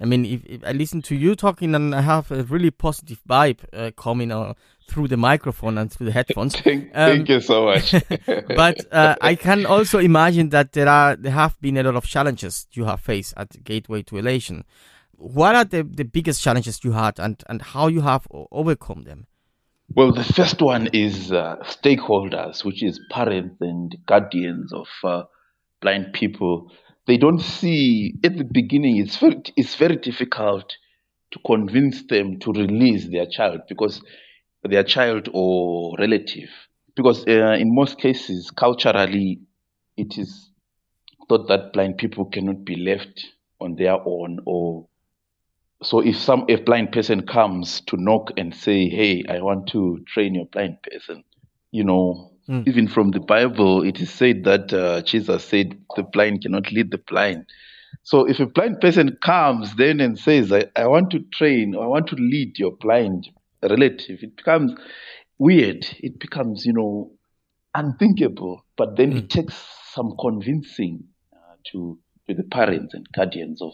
I 0.00 0.04
mean, 0.04 0.24
if, 0.24 0.44
if, 0.46 0.64
I 0.64 0.72
listen 0.72 1.02
to 1.02 1.16
you 1.16 1.34
talking 1.34 1.74
and 1.74 1.94
I 1.94 2.02
have 2.02 2.30
a 2.30 2.44
really 2.44 2.70
positive 2.70 3.20
vibe 3.28 3.64
uh, 3.72 3.90
coming 3.96 4.30
uh, 4.30 4.54
through 4.88 5.08
the 5.08 5.16
microphone 5.16 5.78
and 5.78 5.92
through 5.92 6.06
the 6.06 6.12
headphones. 6.12 6.56
thank, 6.60 6.84
um, 6.94 7.16
thank 7.16 7.28
you 7.28 7.40
so 7.40 7.66
much. 7.66 7.92
but 8.56 8.92
uh, 8.92 9.14
I 9.20 9.34
can 9.34 9.66
also 9.66 9.98
imagine 9.98 10.48
that 10.48 10.72
there 10.72 10.88
are 10.88 11.14
there 11.14 11.32
have 11.32 11.60
been 11.60 11.76
a 11.76 11.82
lot 11.82 11.96
of 11.96 12.04
challenges 12.04 12.66
you 12.72 12.84
have 12.86 13.00
faced 13.00 13.34
at 13.36 13.62
Gateway 13.62 14.02
to 14.02 14.16
Elation 14.16 14.64
what 15.18 15.56
are 15.56 15.64
the, 15.64 15.82
the 15.82 16.04
biggest 16.04 16.42
challenges 16.42 16.82
you 16.84 16.92
had 16.92 17.18
and, 17.18 17.42
and 17.48 17.60
how 17.60 17.88
you 17.88 18.00
have 18.00 18.26
overcome 18.30 19.02
them? 19.02 19.26
Well, 19.94 20.12
the 20.12 20.24
first 20.24 20.62
one 20.62 20.88
is 20.92 21.32
uh, 21.32 21.56
stakeholders, 21.62 22.64
which 22.64 22.82
is 22.82 23.00
parents 23.10 23.56
and 23.60 23.96
guardians 24.06 24.72
of 24.72 24.86
uh, 25.02 25.22
blind 25.80 26.12
people. 26.12 26.70
They 27.06 27.16
don't 27.16 27.40
see 27.40 28.14
at 28.22 28.36
the 28.36 28.44
beginning. 28.44 28.98
It's 28.98 29.16
very 29.16 29.40
it's 29.56 29.74
very 29.76 29.96
difficult 29.96 30.74
to 31.32 31.38
convince 31.44 32.06
them 32.06 32.38
to 32.40 32.52
release 32.52 33.10
their 33.10 33.26
child 33.26 33.62
because 33.68 34.02
their 34.62 34.84
child 34.84 35.28
or 35.32 35.94
relative. 35.98 36.50
Because 36.96 37.24
uh, 37.26 37.56
in 37.58 37.74
most 37.74 37.98
cases, 37.98 38.50
culturally, 38.50 39.40
it 39.96 40.18
is 40.18 40.50
thought 41.28 41.48
that 41.48 41.72
blind 41.72 41.98
people 41.98 42.24
cannot 42.24 42.64
be 42.64 42.76
left 42.76 43.26
on 43.60 43.74
their 43.76 43.96
own 44.06 44.38
or 44.46 44.88
so 45.82 46.00
if 46.00 46.16
some 46.16 46.44
a 46.48 46.56
blind 46.56 46.90
person 46.90 47.24
comes 47.24 47.80
to 47.82 47.96
knock 47.96 48.32
and 48.36 48.52
say, 48.54 48.88
"Hey, 48.88 49.24
I 49.28 49.40
want 49.40 49.68
to 49.68 50.00
train 50.08 50.34
your 50.34 50.46
blind 50.46 50.78
person," 50.82 51.22
you 51.70 51.84
know, 51.84 52.32
mm. 52.48 52.66
even 52.66 52.88
from 52.88 53.12
the 53.12 53.20
Bible, 53.20 53.84
it 53.84 54.00
is 54.00 54.10
said 54.10 54.42
that 54.44 54.72
uh, 54.72 55.02
Jesus 55.02 55.44
said 55.44 55.78
the 55.94 56.02
blind 56.02 56.42
cannot 56.42 56.72
lead 56.72 56.90
the 56.90 56.98
blind. 56.98 57.46
So 58.02 58.28
if 58.28 58.40
a 58.40 58.46
blind 58.46 58.80
person 58.80 59.18
comes 59.22 59.74
then 59.76 60.00
and 60.00 60.18
says, 60.18 60.52
I, 60.52 60.64
I 60.74 60.86
want 60.86 61.10
to 61.10 61.20
train, 61.32 61.74
I 61.76 61.86
want 61.86 62.08
to 62.08 62.16
lead 62.16 62.58
your 62.58 62.72
blind 62.72 63.28
relative, 63.62 64.20
it 64.22 64.36
becomes 64.36 64.74
weird. 65.38 65.86
It 66.00 66.18
becomes, 66.18 66.64
you 66.66 66.72
know, 66.72 67.12
unthinkable. 67.74 68.64
But 68.76 68.96
then 68.96 69.12
mm. 69.12 69.18
it 69.18 69.30
takes 69.30 69.54
some 69.92 70.14
convincing 70.20 71.04
uh, 71.32 71.56
to, 71.72 71.98
to 72.28 72.34
the 72.34 72.44
parents 72.44 72.94
and 72.94 73.06
guardians 73.14 73.62
of 73.62 73.72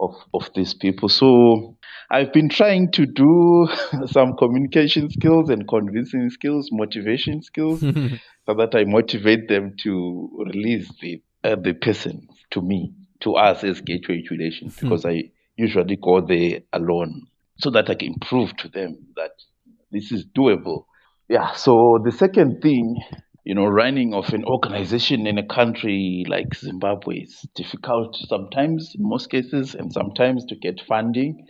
of, 0.00 0.14
of 0.32 0.50
these 0.54 0.74
people. 0.74 1.08
So 1.08 1.76
I've 2.10 2.32
been 2.32 2.48
trying 2.48 2.90
to 2.92 3.06
do 3.06 3.68
some 4.06 4.36
communication 4.36 5.10
skills 5.10 5.50
and 5.50 5.66
convincing 5.68 6.28
skills, 6.30 6.68
motivation 6.72 7.42
skills, 7.42 7.80
so 8.46 8.54
that 8.54 8.74
I 8.74 8.84
motivate 8.84 9.48
them 9.48 9.74
to 9.82 10.44
release 10.46 10.90
the 11.00 11.22
uh, 11.42 11.56
the 11.56 11.74
person 11.74 12.26
to 12.50 12.62
me, 12.62 12.92
to 13.20 13.34
us 13.34 13.62
as 13.64 13.80
Gateway 13.82 14.24
Relations, 14.30 14.78
hmm. 14.78 14.88
because 14.88 15.04
I 15.04 15.30
usually 15.56 15.96
go 15.96 16.20
there 16.20 16.60
alone, 16.72 17.26
so 17.58 17.70
that 17.70 17.90
I 17.90 17.94
can 17.94 18.14
prove 18.20 18.56
to 18.58 18.68
them 18.68 19.06
that 19.16 19.32
this 19.90 20.12
is 20.12 20.26
doable. 20.36 20.84
Yeah. 21.28 21.52
So 21.52 21.98
the 22.04 22.12
second 22.12 22.60
thing 22.60 22.96
you 23.44 23.54
know, 23.54 23.66
running 23.66 24.14
of 24.14 24.32
an 24.32 24.44
organization 24.44 25.26
in 25.26 25.36
a 25.36 25.46
country 25.46 26.24
like 26.28 26.54
Zimbabwe 26.54 27.20
is 27.20 27.46
difficult 27.54 28.16
sometimes, 28.26 28.92
in 28.98 29.06
most 29.06 29.30
cases, 29.30 29.74
and 29.74 29.92
sometimes 29.92 30.46
to 30.46 30.56
get 30.56 30.80
funding. 30.88 31.46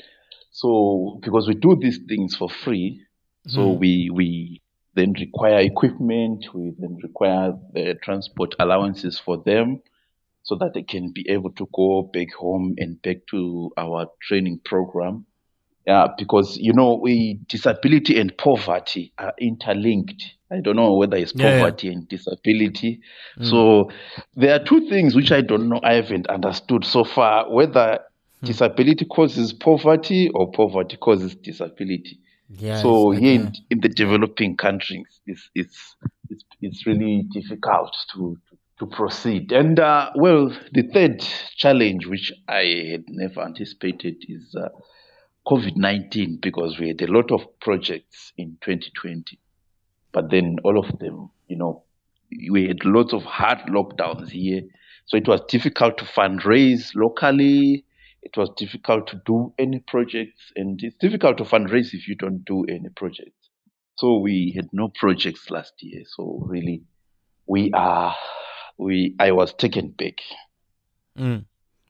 So, 0.50 1.20
because 1.22 1.46
we 1.46 1.54
do 1.54 1.76
these 1.80 2.00
things 2.08 2.34
for 2.36 2.48
free, 2.50 3.00
so 3.46 3.60
mm. 3.60 3.78
we 3.78 4.10
we 4.12 4.62
then 4.94 5.12
require 5.18 5.58
equipment, 5.60 6.46
we 6.52 6.72
then 6.78 6.98
require 7.02 7.52
the 7.72 7.94
transport 8.02 8.54
allowances 8.58 9.18
for 9.18 9.42
them, 9.44 9.80
so 10.42 10.56
that 10.56 10.72
they 10.74 10.82
can 10.82 11.12
be 11.14 11.26
able 11.28 11.52
to 11.52 11.68
go 11.72 12.10
back 12.12 12.32
home 12.34 12.74
and 12.76 13.00
back 13.02 13.18
to 13.30 13.70
our 13.76 14.08
training 14.20 14.60
program. 14.64 15.26
Yeah, 15.86 16.06
because 16.16 16.56
you 16.56 16.72
know, 16.72 16.98
we 17.00 17.40
disability 17.46 18.18
and 18.18 18.36
poverty 18.38 19.12
are 19.18 19.34
interlinked. 19.38 20.22
I 20.50 20.60
don't 20.60 20.76
know 20.76 20.94
whether 20.94 21.16
it's 21.16 21.32
poverty 21.32 21.88
yeah, 21.88 21.92
yeah. 21.92 21.98
and 21.98 22.08
disability. 22.08 23.00
Mm. 23.38 23.50
So 23.50 23.90
there 24.34 24.54
are 24.58 24.64
two 24.64 24.88
things 24.88 25.14
which 25.14 25.30
I 25.30 25.42
don't 25.42 25.68
know. 25.68 25.80
I 25.82 25.94
haven't 25.94 26.26
understood 26.28 26.86
so 26.86 27.04
far 27.04 27.52
whether 27.52 27.98
mm. 27.98 28.46
disability 28.46 29.04
causes 29.04 29.52
poverty 29.52 30.30
or 30.34 30.50
poverty 30.52 30.96
causes 30.96 31.34
disability. 31.34 32.18
Yeah, 32.48 32.80
so 32.80 33.10
here 33.10 33.40
in, 33.40 33.52
in, 33.70 33.80
the 33.80 33.88
developing 33.88 34.56
countries, 34.56 35.20
it's 35.26 35.50
it's 35.54 35.96
it's, 36.30 36.44
it's 36.60 36.86
really 36.86 37.26
difficult 37.32 37.94
to 38.14 38.38
to 38.78 38.86
proceed. 38.86 39.52
And 39.52 39.78
uh, 39.78 40.10
well, 40.14 40.50
the 40.72 40.82
third 40.82 41.20
challenge, 41.56 42.06
which 42.06 42.32
I 42.48 42.88
had 42.90 43.04
never 43.08 43.42
anticipated, 43.42 44.16
is. 44.28 44.54
Uh, 44.58 44.68
COVID 45.46 45.76
19 45.76 46.38
because 46.40 46.78
we 46.78 46.88
had 46.88 47.02
a 47.02 47.12
lot 47.12 47.30
of 47.30 47.42
projects 47.60 48.32
in 48.38 48.56
2020. 48.62 49.38
But 50.12 50.30
then 50.30 50.56
all 50.64 50.78
of 50.78 50.98
them, 50.98 51.30
you 51.48 51.56
know, 51.56 51.84
we 52.50 52.66
had 52.66 52.84
lots 52.84 53.12
of 53.12 53.22
hard 53.24 53.58
lockdowns 53.68 54.30
here. 54.30 54.62
So 55.06 55.16
it 55.16 55.28
was 55.28 55.42
difficult 55.48 55.98
to 55.98 56.04
fundraise 56.04 56.92
locally. 56.94 57.84
It 58.22 58.36
was 58.36 58.50
difficult 58.56 59.08
to 59.08 59.20
do 59.26 59.52
any 59.58 59.80
projects. 59.80 60.40
And 60.56 60.80
it's 60.82 60.96
difficult 60.96 61.36
to 61.38 61.44
fundraise 61.44 61.92
if 61.92 62.08
you 62.08 62.14
don't 62.14 62.44
do 62.44 62.64
any 62.64 62.88
projects. 62.96 63.50
So 63.96 64.18
we 64.18 64.52
had 64.56 64.68
no 64.72 64.88
projects 64.88 65.50
last 65.50 65.74
year. 65.80 66.04
So 66.06 66.40
really, 66.46 66.84
we 67.46 67.70
are, 67.74 68.14
we, 68.78 69.14
I 69.20 69.32
was 69.32 69.52
taken 69.52 69.90
back. 69.90 70.14
Mm. 71.18 71.44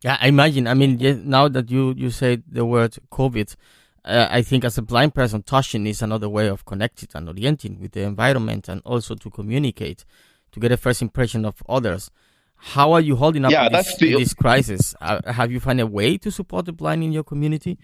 Yeah, 0.05 0.19
I 0.21 0.29
imagine. 0.29 0.67
I 0.67 0.75
mean, 0.75 0.99
now 1.25 1.49
that 1.49 1.71
you 1.71 1.95
you 1.97 2.11
say 2.11 2.43
the 2.47 2.67
word 2.67 2.95
COVID, 3.11 3.57
uh, 4.05 4.29
I 4.31 4.43
think 4.43 4.63
as 4.65 4.77
a 4.77 4.83
blind 4.83 5.15
person, 5.15 5.43
touching 5.43 5.87
is 5.87 6.03
another 6.03 6.29
way 6.29 6.49
of 6.49 6.67
connecting 6.67 7.09
and 7.15 7.27
orienting 7.27 7.81
with 7.81 7.93
the 7.93 8.03
environment, 8.03 8.69
and 8.69 8.83
also 8.85 9.15
to 9.15 9.31
communicate, 9.31 10.05
to 10.53 10.61
get 10.61 10.73
a 10.73 10.77
first 10.77 11.01
impression 11.01 11.47
of 11.47 11.63
others. 11.71 12.11
How 12.57 12.93
are 12.93 13.01
you 13.01 13.17
holding 13.17 13.47
up 13.47 13.53
yeah, 13.53 13.67
in, 13.67 13.73
this, 13.73 13.97
the... 13.97 14.13
this 14.13 14.35
crisis? 14.35 14.95
Uh, 15.01 15.33
have 15.33 15.51
you 15.51 15.59
found 15.59 15.81
a 15.81 15.87
way 15.87 16.19
to 16.19 16.31
support 16.31 16.67
the 16.67 16.73
blind 16.73 17.03
in 17.03 17.11
your 17.11 17.25
community? 17.25 17.79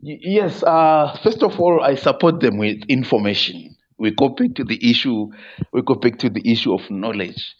Yes. 0.00 0.62
Uh, 0.62 1.18
first 1.22 1.42
of 1.42 1.60
all, 1.60 1.82
I 1.82 1.96
support 1.96 2.40
them 2.40 2.56
with 2.56 2.78
information. 2.88 3.76
We 3.98 4.10
go 4.12 4.30
back 4.30 4.54
to 4.54 4.64
the 4.64 4.78
issue. 4.90 5.26
We 5.70 5.82
go 5.82 5.96
back 5.96 6.18
to 6.20 6.30
the 6.30 6.50
issue 6.50 6.72
of 6.72 6.90
knowledge, 6.90 7.54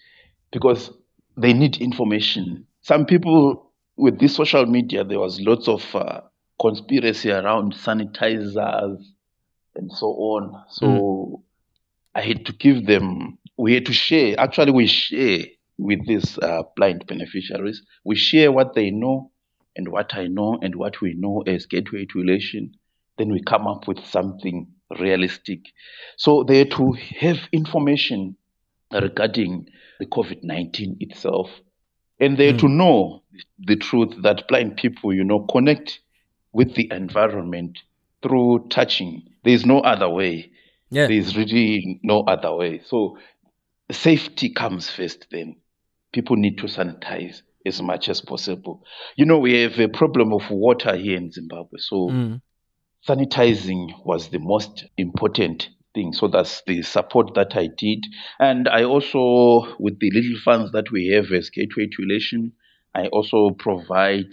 because 0.51 0.91
they 1.37 1.53
need 1.53 1.77
information. 1.77 2.67
Some 2.81 3.05
people 3.05 3.66
with 3.97 4.19
this 4.19 4.37
social 4.37 4.67
media, 4.67 5.05
there 5.05 5.21
was 5.21 5.41
lots 5.41 5.69
of 5.69 5.83
uh, 5.95 6.21
conspiracy 6.61 7.31
around 7.31 7.75
sanitizers 7.75 9.03
and 9.75 9.93
so 9.93 10.07
on. 10.07 10.65
So 10.71 10.87
mm. 10.87 11.43
I 12.15 12.23
had 12.23 12.47
to 12.47 12.53
give 12.53 12.87
them, 12.87 13.39
we 13.57 13.75
had 13.75 13.87
to 13.87 13.93
share. 13.93 14.39
Actually, 14.39 14.73
we 14.73 14.87
share 14.87 15.45
with 15.79 16.07
these 16.07 16.39
uh, 16.39 16.63
blind 16.77 17.07
beneficiaries. 17.07 17.83
We 18.05 18.17
share 18.17 18.53
what 18.53 18.75
they 18.75 18.91
know 18.91 19.33
and 19.75 19.89
what 19.89 20.15
I 20.15 20.27
know 20.27 20.59
and 20.63 20.75
what 20.77 21.01
we 21.01 21.15
know 21.15 21.43
as 21.47 21.67
Gateway 21.67 22.07
to 22.07 22.21
Elation. 22.21 22.73
Then 23.19 23.33
we 23.33 23.43
come 23.43 23.67
up 23.67 23.89
with 23.89 24.05
something 24.05 24.69
realistic. 24.99 25.61
So 26.17 26.45
they 26.45 26.59
had 26.59 26.71
to 26.73 26.93
have 27.21 27.39
information 27.53 28.37
regarding 28.93 29.69
the 29.99 30.07
COVID 30.07 30.43
19 30.43 30.99
itself 31.01 31.51
and 32.21 32.37
they're 32.37 32.55
mm. 32.55 32.61
to 32.61 32.69
know 32.69 33.23
the 33.59 33.77
truth 33.77 34.15
that 34.23 34.49
blind 34.49 34.77
people, 34.77 35.13
you 35.13 35.25
know, 35.25 35.41
connect 35.41 36.01
with 36.53 36.75
the 36.75 36.89
environment 36.91 37.79
through 38.23 38.67
touching. 38.71 39.23
There's 39.45 39.67
no 39.67 39.81
other 39.81 40.09
way. 40.09 40.51
Yeah. 40.91 41.07
There's 41.07 41.37
really 41.37 42.01
no 42.03 42.21
other 42.23 42.55
way. 42.55 42.81
So 42.85 43.19
safety 43.91 44.53
comes 44.53 44.89
first 44.89 45.27
then. 45.31 45.57
People 46.13 46.37
need 46.37 46.59
to 46.59 46.65
sanitize 46.65 47.43
as 47.67 47.83
much 47.83 48.09
as 48.09 48.21
possible. 48.21 48.85
You 49.17 49.27
know, 49.27 49.39
we 49.39 49.61
have 49.63 49.79
a 49.79 49.89
problem 49.89 50.33
of 50.33 50.51
water 50.51 50.97
here 50.97 51.17
in 51.17 51.31
Zimbabwe. 51.31 51.79
So 51.79 52.09
mm. 52.09 52.41
sanitizing 53.07 54.05
was 54.05 54.29
the 54.29 54.39
most 54.39 54.87
important 54.97 55.69
thing. 55.97 56.13
So 56.13 56.29
that's 56.29 56.63
the 56.67 56.83
support 56.83 57.35
that 57.35 57.57
I 57.57 57.69
did. 57.77 58.07
And 58.39 58.69
I 58.69 58.85
also, 58.85 59.75
with 59.81 59.99
the 59.99 60.11
little 60.13 60.39
funds 60.45 60.71
that 60.73 60.93
we 60.93 61.09
have 61.09 61.33
as 61.33 61.51
Gateway 61.51 61.89
to 61.97 62.03
Elation, 62.03 62.53
I 62.95 63.09
also 63.09 63.51
provide 63.59 64.31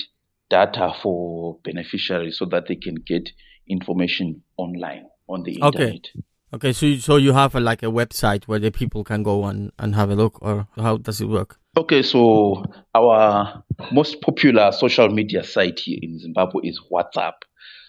data 0.50 0.94
for 1.02 1.58
beneficiaries 1.64 2.38
so 2.38 2.46
that 2.52 2.68
they 2.68 2.76
can 2.76 2.96
get 2.96 3.32
information 3.68 4.44
online 4.58 5.06
on 5.28 5.44
the 5.44 5.54
internet. 5.54 5.96
Okay. 5.96 6.24
Okay, 6.54 6.72
so 6.72 6.96
so 6.98 7.16
you 7.16 7.34
have 7.34 7.56
a, 7.56 7.60
like 7.60 7.82
a 7.82 7.88
website 7.88 8.44
where 8.44 8.60
the 8.60 8.70
people 8.70 9.04
can 9.04 9.24
go 9.24 9.46
and, 9.46 9.72
and 9.80 9.96
have 9.96 10.12
a 10.12 10.16
look, 10.16 10.38
or 10.40 10.68
how 10.76 10.98
does 10.98 11.20
it 11.20 11.26
work? 11.26 11.58
Okay, 11.76 12.04
so 12.04 12.64
our 12.94 13.64
most 13.92 14.22
popular 14.22 14.72
social 14.72 15.10
media 15.10 15.44
site 15.44 15.80
here 15.80 15.98
in 16.00 16.20
Zimbabwe 16.20 16.70
is 16.70 16.80
WhatsApp. 16.92 17.34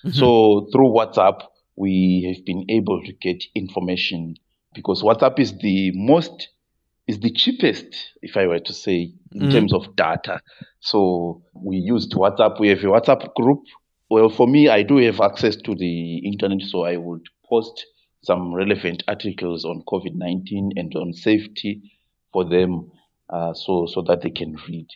Mm-hmm. 0.03 0.13
So 0.13 0.67
through 0.73 0.95
WhatsApp, 0.95 1.43
we 1.77 2.33
have 2.35 2.45
been 2.45 2.65
able 2.69 3.03
to 3.03 3.13
get 3.13 3.45
information 3.55 4.37
because 4.75 5.03
WhatsApp 5.03 5.39
is 5.39 5.57
the 5.59 5.93
most 5.95 6.49
is 7.07 7.21
the 7.21 7.31
cheapest, 7.31 7.87
if 8.23 8.37
I 8.37 8.47
were 8.47 8.61
to 8.61 8.73
say, 8.73 9.13
in 9.33 9.43
mm. 9.43 9.53
terms 9.53 9.75
of 9.75 9.95
data. 9.95 10.41
So 10.81 11.43
we 11.53 11.77
used 11.77 12.13
WhatsApp. 12.13 12.59
We 12.59 12.69
have 12.69 12.79
a 12.79 12.87
WhatsApp 12.87 13.35
group. 13.35 13.61
Well, 14.09 14.31
for 14.31 14.47
me, 14.47 14.69
I 14.69 14.83
do 14.83 14.97
have 14.99 15.21
access 15.21 15.57
to 15.57 15.75
the 15.75 16.19
internet, 16.19 16.63
so 16.63 16.85
I 16.85 16.97
would 16.97 17.27
post 17.49 17.87
some 18.23 18.55
relevant 18.55 19.03
articles 19.07 19.65
on 19.65 19.83
COVID 19.87 20.15
nineteen 20.15 20.73
and 20.77 20.95
on 20.95 21.13
safety 21.13 21.93
for 22.33 22.49
them, 22.49 22.91
uh, 23.29 23.53
so 23.53 23.87
so 23.87 24.03
that 24.03 24.23
they 24.23 24.31
can 24.31 24.57
read. 24.69 24.87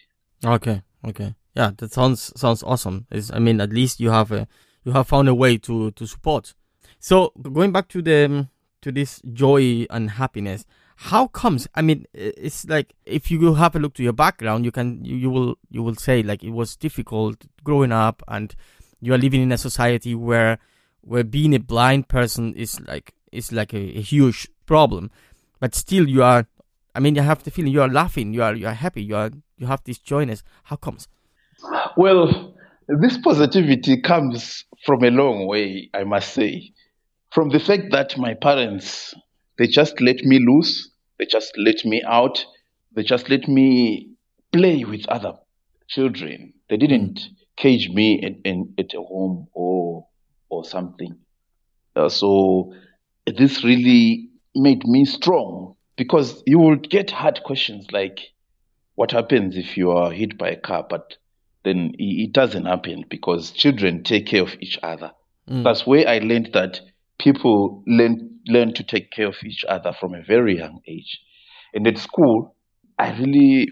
Okay, 0.44 0.82
okay, 1.06 1.34
yeah, 1.54 1.72
that 1.76 1.92
sounds 1.92 2.32
sounds 2.40 2.62
awesome. 2.62 3.06
It's, 3.10 3.30
I 3.30 3.38
mean, 3.38 3.60
at 3.60 3.70
least 3.70 4.00
you 4.00 4.10
have 4.10 4.32
a 4.32 4.48
you 4.84 4.92
have 4.92 5.08
found 5.08 5.28
a 5.28 5.34
way 5.34 5.58
to 5.58 5.90
to 5.90 6.06
support 6.06 6.54
so 7.00 7.32
going 7.52 7.72
back 7.72 7.88
to 7.88 8.02
the 8.02 8.48
to 8.82 8.92
this 8.92 9.20
joy 9.32 9.87
and 9.90 10.11
happiness, 10.11 10.64
how 10.96 11.28
comes? 11.28 11.68
I 11.74 11.82
mean, 11.82 12.06
it's 12.12 12.66
like 12.66 12.94
if 13.06 13.30
you 13.30 13.54
have 13.54 13.76
a 13.76 13.78
look 13.78 13.94
to 13.94 14.02
your 14.02 14.12
background, 14.12 14.64
you 14.64 14.72
can 14.72 15.04
you, 15.04 15.16
you 15.16 15.30
will 15.30 15.56
you 15.70 15.82
will 15.82 15.94
say 15.94 16.22
like 16.22 16.42
it 16.42 16.50
was 16.50 16.76
difficult 16.76 17.44
growing 17.62 17.92
up, 17.92 18.22
and 18.26 18.54
you 19.00 19.14
are 19.14 19.18
living 19.18 19.42
in 19.42 19.52
a 19.52 19.58
society 19.58 20.14
where 20.14 20.58
where 21.02 21.24
being 21.24 21.54
a 21.54 21.61
blind 21.61 22.08
person 22.08 22.54
is 22.54 22.80
like 22.80 23.14
is 23.30 23.52
like 23.52 23.72
a, 23.72 23.98
a 23.98 24.00
huge 24.00 24.48
problem, 24.66 25.11
but 25.61 25.74
still 25.74 26.08
you 26.08 26.22
are. 26.22 26.46
I 26.94 27.00
mean, 27.00 27.14
you 27.14 27.22
have 27.22 27.44
the 27.44 27.52
feeling 27.52 27.72
you 27.72 27.82
are 27.82 27.88
laughing, 27.88 28.34
you 28.34 28.42
are 28.42 28.54
you 28.54 28.66
are 28.66 28.74
happy, 28.74 29.02
you 29.04 29.14
are 29.14 29.30
you 29.56 29.66
have 29.66 29.84
this 29.84 29.98
joyness. 29.98 30.42
How 30.64 30.76
comes? 30.76 31.06
Well, 31.96 32.54
this 32.88 33.18
positivity 33.18 34.00
comes 34.00 34.64
from 34.84 35.04
a 35.04 35.11
long 35.11 35.46
way, 35.46 35.90
I 35.94 36.04
must 36.04 36.32
say 36.32 36.72
from 37.30 37.50
the 37.50 37.60
fact 37.60 37.90
that 37.90 38.16
my 38.18 38.34
parents 38.34 39.14
they 39.58 39.66
just 39.66 40.00
let 40.00 40.24
me 40.24 40.38
loose 40.38 40.90
they 41.18 41.26
just 41.26 41.52
let 41.58 41.84
me 41.84 42.02
out 42.06 42.44
they 42.94 43.02
just 43.02 43.28
let 43.28 43.48
me 43.48 44.10
play 44.52 44.84
with 44.84 45.06
other 45.08 45.34
children 45.88 46.52
they 46.68 46.76
didn't 46.76 47.20
cage 47.56 47.88
me 47.90 48.20
in, 48.22 48.40
in 48.44 48.74
at 48.78 48.94
a 48.94 49.02
home 49.02 49.48
or 49.52 50.06
or 50.48 50.64
something 50.64 51.16
uh, 51.96 52.08
so 52.08 52.72
this 53.26 53.64
really 53.64 54.28
made 54.54 54.84
me 54.86 55.04
strong 55.04 55.74
because 55.96 56.42
you 56.46 56.58
would 56.58 56.88
get 56.88 57.10
hard 57.10 57.40
questions 57.44 57.86
like 57.92 58.20
what 58.94 59.10
happens 59.10 59.56
if 59.56 59.76
you 59.76 59.90
are 59.90 60.10
hit 60.10 60.38
by 60.38 60.48
a 60.48 60.56
car 60.56 60.86
but 60.88 61.16
then 61.64 61.94
it 61.98 62.32
doesn't 62.32 62.64
happen 62.64 63.04
because 63.08 63.50
children 63.50 64.02
take 64.02 64.26
care 64.26 64.42
of 64.42 64.54
each 64.60 64.78
other. 64.82 65.12
Mm. 65.48 65.64
That's 65.64 65.86
where 65.86 66.08
I 66.08 66.18
learned 66.18 66.50
that 66.54 66.80
people 67.18 67.83
learn 67.87 68.40
learn 68.46 68.72
to 68.74 68.83
take 68.83 69.11
care 69.11 69.26
of 69.28 69.37
each 69.44 69.64
other 69.68 69.92
from 69.92 70.14
a 70.14 70.22
very 70.22 70.57
young 70.57 70.81
age. 70.87 71.20
And 71.74 71.87
at 71.87 71.98
school, 71.98 72.57
I 72.98 73.11
really 73.18 73.68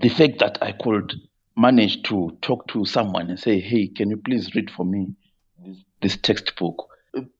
the 0.00 0.08
fact 0.08 0.40
that 0.40 0.58
I 0.60 0.72
could 0.72 1.14
manage 1.56 2.02
to 2.04 2.36
talk 2.42 2.68
to 2.68 2.84
someone 2.84 3.30
and 3.30 3.38
say, 3.38 3.60
"Hey, 3.60 3.88
can 3.88 4.10
you 4.10 4.18
please 4.18 4.54
read 4.54 4.70
for 4.70 4.84
me 4.84 5.08
this, 5.64 5.84
this 6.02 6.16
textbook?" 6.16 6.88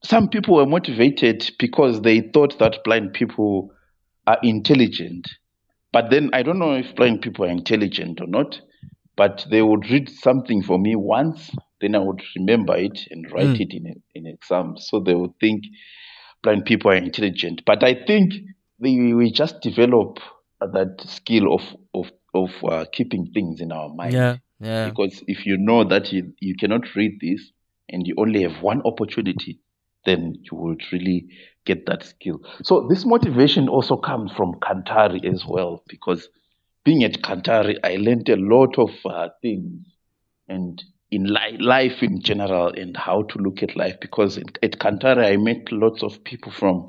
Some 0.03 0.29
people 0.29 0.57
were 0.57 0.67
motivated 0.67 1.51
because 1.59 2.01
they 2.01 2.21
thought 2.21 2.59
that 2.59 2.83
blind 2.85 3.13
people 3.13 3.71
are 4.27 4.39
intelligent. 4.43 5.29
But 5.93 6.11
then 6.11 6.31
I 6.33 6.43
don't 6.43 6.59
know 6.59 6.75
if 6.75 6.97
blind 6.97 7.21
people 7.21 7.45
are 7.45 7.51
intelligent 7.51 8.21
or 8.21 8.27
not 8.27 8.61
but 9.17 9.47
they 9.51 9.63
would 9.63 9.91
read 9.91 10.11
something 10.11 10.63
for 10.63 10.79
me 10.79 10.95
once, 10.95 11.51
then 11.81 11.95
I 11.95 11.99
would 11.99 12.23
remember 12.37 12.77
it 12.77 12.99
and 13.11 13.31
write 13.33 13.57
Mm. 13.57 13.61
it 13.61 13.73
in 13.75 14.03
in 14.15 14.27
exams. 14.27 14.87
So 14.89 15.01
they 15.01 15.15
would 15.15 15.39
think 15.41 15.65
blind 16.43 16.65
people 16.65 16.91
are 16.91 16.97
intelligent. 16.97 17.63
But 17.67 17.83
I 17.85 17.95
think 18.07 18.33
we, 18.79 19.15
we 19.15 19.31
just 19.31 19.61
develop 19.61 20.19
that 20.61 21.01
skill 21.05 21.55
of 21.55 21.63
of 21.95 22.11
of 22.35 22.51
uh, 22.65 22.85
keeping 22.93 23.31
things 23.33 23.61
in 23.61 23.73
our 23.73 23.89
mind. 23.89 24.13
Yeah, 24.13 24.37
yeah. 24.61 24.89
Because 24.91 25.23
if 25.27 25.47
you 25.47 25.57
know 25.59 25.85
that 25.85 26.13
you, 26.13 26.33
you 26.41 26.55
cannot 26.57 26.95
read 26.95 27.19
this 27.21 27.51
and 27.89 28.07
you 28.07 28.15
only 28.19 28.43
have 28.43 28.63
one 28.63 28.83
opportunity, 28.85 29.61
then 30.05 30.35
you 30.43 30.57
would 30.59 30.83
really 30.93 31.27
get 31.65 31.87
that 31.87 32.05
skill. 32.05 32.41
So 32.63 32.87
this 32.89 33.05
motivation 33.07 33.69
also 33.69 33.97
comes 33.97 34.33
from 34.33 34.55
Kanthari 34.63 35.25
as 35.33 35.45
well, 35.47 35.83
because 35.89 36.29
being 36.85 37.05
at 37.05 37.23
Kanthari, 37.23 37.79
I 37.83 37.97
learned 37.97 38.29
a 38.29 38.37
lot 38.37 38.79
of 38.79 38.91
uh, 39.05 39.29
things 39.43 39.87
and 40.49 40.83
in 41.11 41.25
li- 41.25 41.59
life 41.59 42.03
in 42.03 42.21
general 42.21 42.69
and 42.69 42.97
how 42.97 43.23
to 43.23 43.39
look 43.39 43.63
at 43.63 43.77
life. 43.77 43.97
Because 44.01 44.39
at, 44.39 44.59
at 44.63 44.79
Kanthari, 44.79 45.33
I 45.33 45.37
met 45.37 45.71
lots 45.73 46.03
of 46.03 46.25
people 46.25 46.53
from 46.53 46.89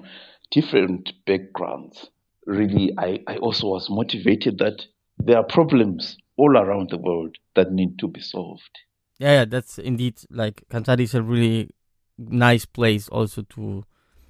different 0.51 1.13
backgrounds. 1.25 2.09
Really, 2.45 2.93
I, 2.97 3.19
I 3.27 3.37
also 3.37 3.67
was 3.67 3.89
motivated 3.89 4.59
that 4.59 4.85
there 5.17 5.37
are 5.37 5.43
problems 5.43 6.17
all 6.37 6.57
around 6.57 6.89
the 6.89 6.97
world 6.97 7.35
that 7.55 7.71
need 7.71 7.99
to 7.99 8.07
be 8.07 8.21
solved. 8.21 8.79
Yeah, 9.19 9.31
yeah, 9.31 9.45
that's 9.45 9.79
indeed 9.79 10.19
like 10.29 10.63
Kanthari 10.69 11.01
is 11.01 11.15
a 11.15 11.23
really 11.23 11.71
nice 12.17 12.65
place 12.65 13.09
also 13.09 13.41
to 13.41 13.83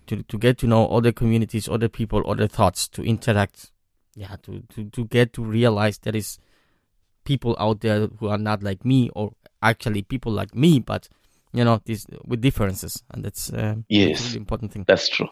to 0.07 0.23
to 0.23 0.37
get 0.37 0.57
to 0.59 0.67
know 0.67 0.87
other 0.87 1.11
communities, 1.11 1.67
other 1.67 1.89
people, 1.89 2.23
other 2.29 2.47
thoughts, 2.47 2.87
to 2.89 3.03
interact. 3.03 3.71
Yeah, 4.15 4.37
to 4.43 4.63
to 4.69 4.89
to 4.89 5.05
get 5.05 5.33
to 5.33 5.43
realize 5.43 5.99
there 5.99 6.15
is 6.15 6.39
people 7.27 7.57
out 7.59 7.81
there 7.81 8.07
who 8.19 8.29
are 8.29 8.37
not 8.37 8.63
like 8.63 8.85
me, 8.85 9.09
or 9.13 9.33
actually 9.61 10.01
people 10.01 10.31
like 10.31 10.55
me, 10.55 10.79
but 10.79 11.09
you 11.53 11.63
know, 11.63 11.81
this 11.85 12.07
with 12.25 12.41
differences, 12.41 13.03
and 13.11 13.23
that's 13.25 13.51
uh, 13.51 13.75
Yes. 13.89 14.21
really 14.21 14.37
important 14.37 14.71
thing. 14.71 14.85
That's 14.87 15.09
true. 15.09 15.27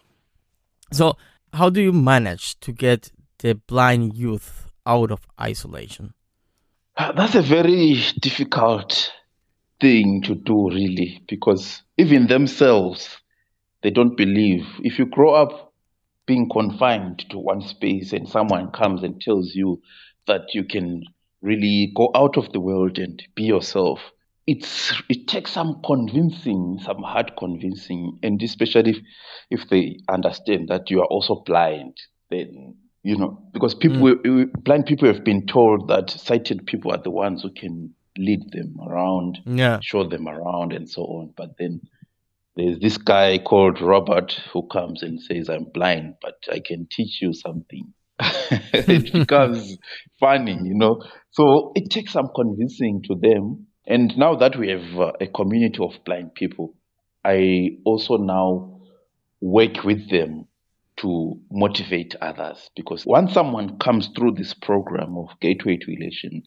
So, 0.92 1.16
how 1.54 1.70
do 1.70 1.80
you 1.80 1.92
manage 1.92 2.60
to 2.60 2.72
get 2.72 3.10
the 3.38 3.54
blind 3.54 4.14
youth 4.14 4.70
out 4.84 5.10
of 5.10 5.26
isolation? 5.40 6.12
Uh, 6.96 7.12
That's 7.12 7.34
a 7.34 7.42
very 7.42 7.96
difficult 8.20 9.12
thing 9.80 10.22
to 10.22 10.34
do, 10.34 10.68
really, 10.70 11.22
because 11.28 11.82
even 11.98 12.26
themselves, 12.26 13.16
they 13.82 13.90
don't 13.90 14.16
believe. 14.16 14.64
If 14.80 14.98
you 14.98 15.06
grow 15.06 15.34
up 15.34 15.72
being 16.26 16.48
confined 16.50 17.24
to 17.30 17.38
one 17.38 17.62
space 17.62 18.12
and 18.12 18.28
someone 18.28 18.70
comes 18.72 19.02
and 19.02 19.20
tells 19.20 19.54
you 19.54 19.80
that 20.26 20.42
you 20.54 20.64
can 20.64 21.02
really 21.46 21.92
go 21.94 22.10
out 22.14 22.36
of 22.36 22.52
the 22.52 22.60
world 22.60 22.98
and 22.98 23.22
be 23.34 23.44
yourself, 23.44 24.00
it's 24.46 24.92
it 25.08 25.26
takes 25.28 25.52
some 25.52 25.80
convincing, 25.84 26.78
some 26.82 27.02
hard 27.02 27.32
convincing, 27.38 28.18
and 28.22 28.42
especially 28.42 28.90
if, 28.90 28.98
if 29.50 29.68
they 29.70 29.98
understand 30.08 30.68
that 30.68 30.90
you 30.90 31.00
are 31.00 31.06
also 31.06 31.42
blind, 31.46 31.96
then 32.30 32.76
you 33.02 33.16
know 33.16 33.38
because 33.52 33.74
people 33.74 34.00
mm. 34.00 34.52
blind 34.64 34.86
people 34.86 35.08
have 35.12 35.24
been 35.24 35.46
told 35.46 35.88
that 35.88 36.10
sighted 36.10 36.66
people 36.66 36.92
are 36.92 37.02
the 37.02 37.10
ones 37.10 37.42
who 37.42 37.50
can 37.52 37.94
lead 38.18 38.40
them 38.52 38.76
around 38.86 39.38
Yeah, 39.46 39.78
show 39.82 40.08
them 40.08 40.28
around 40.28 40.72
and 40.72 40.88
so 40.88 41.02
on. 41.02 41.34
But 41.36 41.56
then 41.58 41.80
there's 42.56 42.78
this 42.78 42.96
guy 42.96 43.38
called 43.38 43.80
Robert 43.80 44.32
who 44.52 44.66
comes 44.68 45.02
and 45.02 45.20
says, 45.20 45.50
I'm 45.50 45.64
blind, 45.64 46.14
but 46.22 46.36
I 46.50 46.60
can 46.64 46.88
teach 46.90 47.20
you 47.20 47.34
something. 47.34 47.92
it 48.72 49.12
becomes 49.12 49.78
funny, 50.18 50.58
you 50.62 50.74
know. 50.74 51.02
So 51.30 51.72
it 51.74 51.90
takes 51.90 52.12
some 52.12 52.30
convincing 52.34 53.02
to 53.08 53.14
them. 53.14 53.66
And 53.86 54.16
now 54.16 54.34
that 54.36 54.56
we 54.56 54.70
have 54.70 54.98
uh, 54.98 55.12
a 55.20 55.26
community 55.26 55.78
of 55.80 55.92
blind 56.04 56.34
people, 56.34 56.74
I 57.24 57.78
also 57.84 58.16
now 58.16 58.80
work 59.40 59.84
with 59.84 60.10
them 60.10 60.46
to 60.98 61.38
motivate 61.50 62.14
others 62.22 62.70
because 62.74 63.04
once 63.04 63.34
someone 63.34 63.78
comes 63.78 64.08
through 64.16 64.32
this 64.32 64.54
program 64.54 65.16
of 65.18 65.28
Gateway 65.40 65.76
to 65.76 65.92
Elation, 65.92 66.42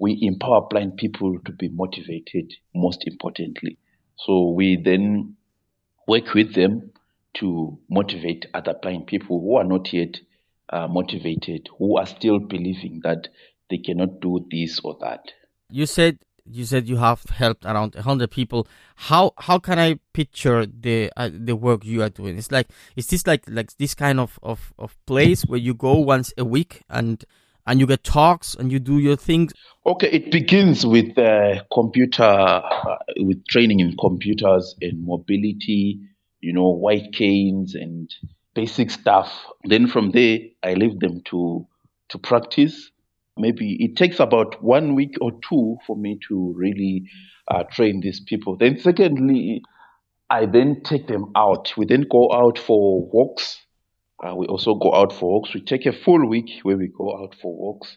we 0.00 0.18
empower 0.22 0.66
blind 0.68 0.96
people 0.96 1.38
to 1.44 1.52
be 1.52 1.68
motivated, 1.68 2.52
most 2.74 3.04
importantly. 3.06 3.78
So 4.16 4.50
we 4.50 4.80
then 4.82 5.36
work 6.06 6.34
with 6.34 6.54
them 6.54 6.90
to 7.34 7.78
motivate 7.88 8.46
other 8.54 8.74
blind 8.80 9.06
people 9.06 9.40
who 9.40 9.56
are 9.56 9.64
not 9.64 9.92
yet 9.92 10.18
uh, 10.70 10.88
motivated, 10.88 11.68
who 11.78 11.96
are 11.98 12.06
still 12.06 12.38
believing 12.38 13.00
that 13.04 13.28
they 13.70 13.78
cannot 13.78 14.20
do 14.20 14.46
this 14.50 14.80
or 14.82 14.96
that. 15.00 15.20
you 15.70 15.86
said 15.86 16.18
you 16.50 16.64
said 16.64 16.88
you 16.88 16.96
have 16.96 17.22
helped 17.24 17.64
around 17.64 17.94
100 17.94 18.30
people. 18.30 18.66
How 18.96 19.32
how 19.36 19.58
can 19.58 19.78
i 19.78 19.98
picture 20.12 20.66
the 20.66 21.12
uh, 21.16 21.30
the 21.32 21.54
work 21.54 21.84
you 21.84 22.02
are 22.02 22.08
doing? 22.08 22.38
It's 22.38 22.50
like 22.50 22.68
is 22.96 23.06
this 23.06 23.26
like 23.26 23.44
like 23.48 23.76
this 23.76 23.94
kind 23.94 24.18
of, 24.18 24.38
of 24.42 24.72
of 24.78 24.96
place 25.06 25.42
where 25.42 25.58
you 25.58 25.74
go 25.74 25.98
once 25.98 26.32
a 26.38 26.44
week 26.44 26.82
and 26.88 27.24
and 27.66 27.80
you 27.80 27.86
get 27.86 28.02
talks 28.02 28.54
and 28.54 28.72
you 28.72 28.78
do 28.78 28.98
your 28.98 29.16
things? 29.16 29.52
Okay, 29.84 30.10
it 30.10 30.32
begins 30.32 30.86
with 30.86 31.18
uh, 31.18 31.62
computer, 31.72 32.22
uh, 32.22 32.96
with 33.18 33.46
training 33.46 33.80
in 33.80 33.94
computers 33.98 34.74
and 34.80 35.04
mobility, 35.04 36.00
you 36.40 36.52
know, 36.54 36.68
white 36.68 37.12
canes 37.12 37.74
and 37.74 38.10
basic 38.54 38.90
stuff. 38.90 39.30
Then 39.64 39.86
from 39.86 40.10
there, 40.10 40.38
I 40.62 40.74
leave 40.74 40.98
them 41.00 41.22
to 41.26 41.66
to 42.10 42.18
practice. 42.18 42.90
Maybe 43.36 43.76
it 43.80 43.96
takes 43.96 44.18
about 44.18 44.62
one 44.62 44.94
week 44.94 45.14
or 45.20 45.32
two 45.48 45.76
for 45.86 45.96
me 45.96 46.18
to 46.28 46.52
really 46.56 47.04
uh, 47.46 47.64
train 47.70 48.00
these 48.00 48.20
people. 48.20 48.56
Then, 48.56 48.78
secondly, 48.78 49.62
I 50.30 50.46
then 50.46 50.82
take 50.82 51.06
them 51.06 51.26
out. 51.36 51.72
We 51.76 51.86
then 51.86 52.06
go 52.10 52.32
out 52.32 52.58
for 52.58 53.08
walks. 53.10 53.60
Uh, 54.22 54.34
we 54.34 54.46
also 54.46 54.74
go 54.74 54.92
out 54.94 55.12
for 55.12 55.30
walks. 55.30 55.54
We 55.54 55.60
take 55.60 55.86
a 55.86 55.92
full 55.92 56.28
week 56.28 56.50
where 56.62 56.76
we 56.76 56.88
go 56.88 57.22
out 57.22 57.36
for 57.40 57.54
walks 57.54 57.96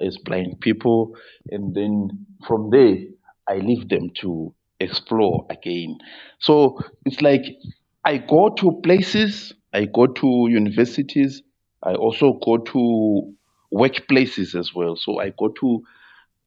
as 0.00 0.16
blind 0.24 0.60
people, 0.60 1.14
and 1.50 1.74
then 1.74 2.26
from 2.46 2.70
there 2.70 2.96
I 3.48 3.56
leave 3.56 3.88
them 3.88 4.10
to 4.20 4.54
explore 4.80 5.46
again. 5.50 5.98
So 6.38 6.78
it's 7.04 7.20
like 7.20 7.42
I 8.04 8.18
go 8.18 8.50
to 8.58 8.80
places, 8.82 9.52
I 9.72 9.86
go 9.86 10.06
to 10.06 10.46
universities, 10.48 11.42
I 11.82 11.94
also 11.94 12.38
go 12.44 12.58
to 12.58 13.34
workplaces 13.72 14.58
as 14.58 14.74
well. 14.74 14.96
So 14.96 15.20
I 15.20 15.32
go 15.38 15.48
to 15.60 15.82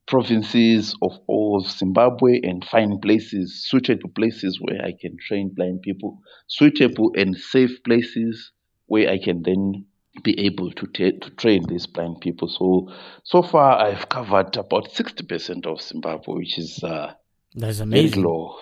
provinces 0.07 0.95
of 1.01 1.17
all 1.27 1.57
of 1.59 1.71
Zimbabwe 1.71 2.41
and 2.43 2.65
find 2.65 3.01
places, 3.01 3.65
suitable 3.67 4.09
places 4.09 4.59
where 4.59 4.81
I 4.83 4.93
can 4.99 5.17
train 5.27 5.51
blind 5.55 5.83
people, 5.83 6.19
suitable 6.47 7.11
and 7.15 7.37
safe 7.37 7.83
places 7.83 8.51
where 8.87 9.09
I 9.09 9.19
can 9.23 9.43
then 9.43 9.85
be 10.23 10.37
able 10.45 10.71
to, 10.71 10.87
ta- 10.87 11.17
to 11.25 11.29
train 11.35 11.63
these 11.67 11.85
blind 11.85 12.19
people. 12.19 12.49
So, 12.49 12.93
so 13.23 13.41
far 13.41 13.79
I've 13.79 14.09
covered 14.09 14.57
about 14.57 14.91
60% 14.91 15.65
of 15.65 15.81
Zimbabwe, 15.81 16.35
which 16.35 16.57
is 16.57 16.83
uh, 16.83 17.13
that's 17.55 17.79
amazing 17.79 18.23
low. 18.23 18.57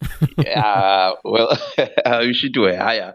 yeah, 0.38 1.12
well, 1.24 1.56
we 2.20 2.32
should 2.32 2.52
do 2.52 2.66
a 2.66 2.76
higher 2.76 3.14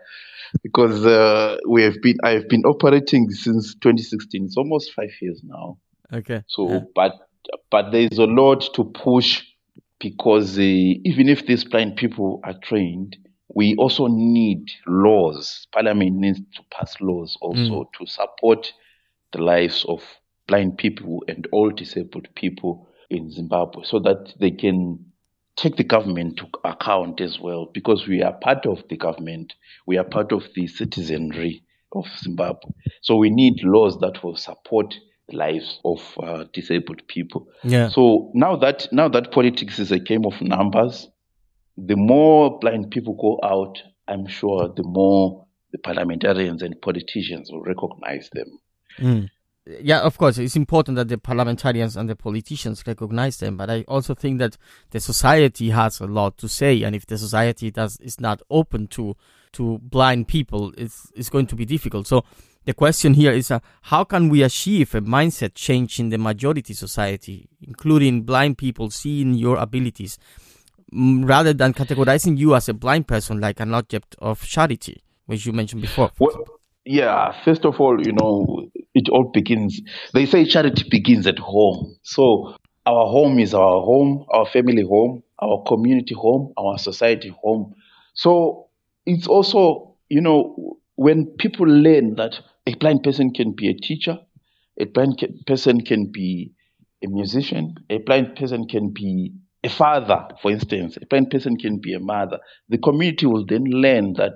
because 0.61 1.05
uh, 1.05 1.57
we 1.67 1.83
have 1.83 1.95
been, 2.01 2.17
I 2.23 2.31
have 2.31 2.47
been 2.47 2.63
operating 2.65 3.29
since 3.31 3.73
2016. 3.75 4.45
It's 4.45 4.57
almost 4.57 4.93
five 4.93 5.11
years 5.21 5.41
now. 5.43 5.77
okay 6.13 6.43
So, 6.47 6.69
yeah. 6.69 6.79
but 6.95 7.13
but 7.69 7.91
there 7.91 8.07
is 8.09 8.17
a 8.17 8.25
lot 8.25 8.73
to 8.75 8.85
push 8.85 9.43
because 9.99 10.57
uh, 10.57 10.61
even 10.61 11.29
if 11.29 11.45
these 11.45 11.63
blind 11.63 11.95
people 11.95 12.39
are 12.43 12.55
trained, 12.63 13.17
we 13.55 13.75
also 13.75 14.07
need 14.07 14.69
laws. 14.87 15.67
Parliament 15.71 16.15
needs 16.15 16.39
to 16.39 16.61
pass 16.71 16.95
laws 17.01 17.37
also 17.41 17.89
to 17.97 18.05
support 18.05 18.71
the 19.31 19.41
lives 19.41 19.85
of 19.87 20.01
blind 20.47 20.77
people 20.77 21.23
and 21.27 21.47
all 21.51 21.69
disabled 21.69 22.27
people 22.35 22.87
in 23.09 23.31
Zimbabwe, 23.31 23.83
so 23.83 23.99
that 23.99 24.33
they 24.39 24.51
can 24.51 24.99
take 25.55 25.75
the 25.75 25.83
government 25.83 26.37
to 26.37 26.47
account 26.63 27.21
as 27.21 27.39
well, 27.39 27.69
because 27.73 28.07
we 28.07 28.23
are 28.23 28.33
part 28.33 28.65
of 28.65 28.83
the 28.89 28.97
government, 28.97 29.53
we 29.85 29.97
are 29.97 30.03
part 30.03 30.31
of 30.31 30.43
the 30.55 30.67
citizenry 30.67 31.63
of 31.91 32.05
Zimbabwe. 32.19 32.71
So 33.01 33.15
we 33.17 33.29
need 33.29 33.63
laws 33.63 33.99
that 33.99 34.23
will 34.23 34.35
support 34.35 34.95
the 35.29 35.37
lives 35.37 35.79
of 35.85 36.17
uh, 36.21 36.45
disabled 36.53 37.07
people. 37.07 37.47
Yeah. 37.63 37.89
So 37.89 38.31
now 38.33 38.55
that 38.57 38.87
now 38.91 39.07
that 39.09 39.31
politics 39.31 39.79
is 39.79 39.91
a 39.91 39.99
game 39.99 40.25
of 40.25 40.41
numbers, 40.41 41.07
the 41.77 41.95
more 41.95 42.59
blind 42.59 42.91
people 42.91 43.13
go 43.13 43.39
out, 43.47 43.81
I'm 44.07 44.27
sure 44.27 44.73
the 44.75 44.83
more 44.83 45.45
the 45.71 45.77
parliamentarians 45.77 46.61
and 46.61 46.79
politicians 46.81 47.51
will 47.51 47.63
recognize 47.63 48.29
them. 48.33 48.59
Mm. 48.99 49.29
Yeah, 49.65 50.01
of 50.01 50.17
course, 50.17 50.37
it's 50.39 50.57
important 50.57 50.97
that 50.97 51.07
the 51.07 51.17
parliamentarians 51.17 51.95
and 51.95 52.09
the 52.09 52.17
politicians 52.17 52.83
recognize 52.85 53.37
them, 53.37 53.55
but 53.55 53.69
I 53.69 53.85
also 53.87 54.13
think 54.13 54.39
that 54.39 54.57
the 54.91 54.99
society 54.99 55.69
has 55.69 56.01
a 56.01 56.05
lot 56.05 56.37
to 56.39 56.49
say, 56.49 56.83
and 56.83 56.93
if 56.93 57.05
the 57.05 57.17
society 57.17 57.71
does 57.71 57.97
is 58.01 58.19
not 58.19 58.41
open 58.49 58.87
to 58.87 59.15
to 59.53 59.79
blind 59.79 60.27
people, 60.27 60.73
it's 60.77 61.09
it's 61.15 61.29
going 61.29 61.47
to 61.47 61.55
be 61.55 61.63
difficult. 61.63 62.07
So 62.07 62.25
the 62.65 62.73
question 62.73 63.13
here 63.13 63.31
is 63.31 63.51
uh, 63.51 63.59
how 63.83 64.03
can 64.03 64.27
we 64.27 64.43
achieve 64.43 64.93
a 64.95 65.01
mindset 65.01 65.53
change 65.53 65.97
in 65.97 66.09
the 66.09 66.17
majority 66.17 66.73
society, 66.73 67.47
including 67.61 68.23
blind 68.23 68.57
people 68.57 68.89
seeing 68.89 69.33
your 69.33 69.55
abilities, 69.57 70.17
rather 70.91 71.53
than 71.53 71.73
categorizing 71.73 72.37
you 72.37 72.53
as 72.53 72.67
a 72.67 72.73
blind 72.73 73.07
person 73.07 73.39
like 73.39 73.61
an 73.61 73.73
object 73.73 74.15
of 74.19 74.41
charity, 74.43 75.03
which 75.25 75.45
you 75.45 75.53
mentioned 75.53 75.81
before? 75.81 76.11
Well, 76.19 76.43
yeah, 76.85 77.33
first 77.45 77.63
of 77.63 77.79
all, 77.79 78.05
you 78.05 78.11
know, 78.11 78.67
it 78.93 79.09
all 79.09 79.31
begins, 79.33 79.81
they 80.13 80.25
say 80.25 80.45
charity 80.45 80.85
begins 80.89 81.27
at 81.27 81.39
home. 81.39 81.95
So 82.03 82.55
our 82.85 83.07
home 83.07 83.39
is 83.39 83.53
our 83.53 83.81
home, 83.81 84.25
our 84.31 84.45
family 84.45 84.83
home, 84.83 85.23
our 85.39 85.63
community 85.67 86.15
home, 86.15 86.53
our 86.57 86.77
society 86.77 87.33
home. 87.41 87.73
So 88.13 88.67
it's 89.05 89.27
also, 89.27 89.95
you 90.09 90.21
know, 90.21 90.77
when 90.95 91.25
people 91.37 91.65
learn 91.65 92.15
that 92.15 92.39
a 92.67 92.75
blind 92.75 93.03
person 93.03 93.33
can 93.33 93.53
be 93.53 93.69
a 93.69 93.73
teacher, 93.73 94.19
a 94.79 94.85
blind 94.85 95.23
person 95.47 95.81
can 95.81 96.11
be 96.11 96.53
a 97.03 97.07
musician, 97.07 97.75
a 97.89 97.97
blind 97.97 98.35
person 98.35 98.67
can 98.67 98.91
be 98.91 99.33
a 99.63 99.69
father, 99.69 100.27
for 100.41 100.51
instance, 100.51 100.97
a 101.01 101.05
blind 101.05 101.31
person 101.31 101.57
can 101.57 101.79
be 101.79 101.93
a 101.93 101.99
mother. 101.99 102.39
The 102.69 102.77
community 102.77 103.25
will 103.25 103.45
then 103.45 103.63
learn 103.63 104.13
that 104.13 104.33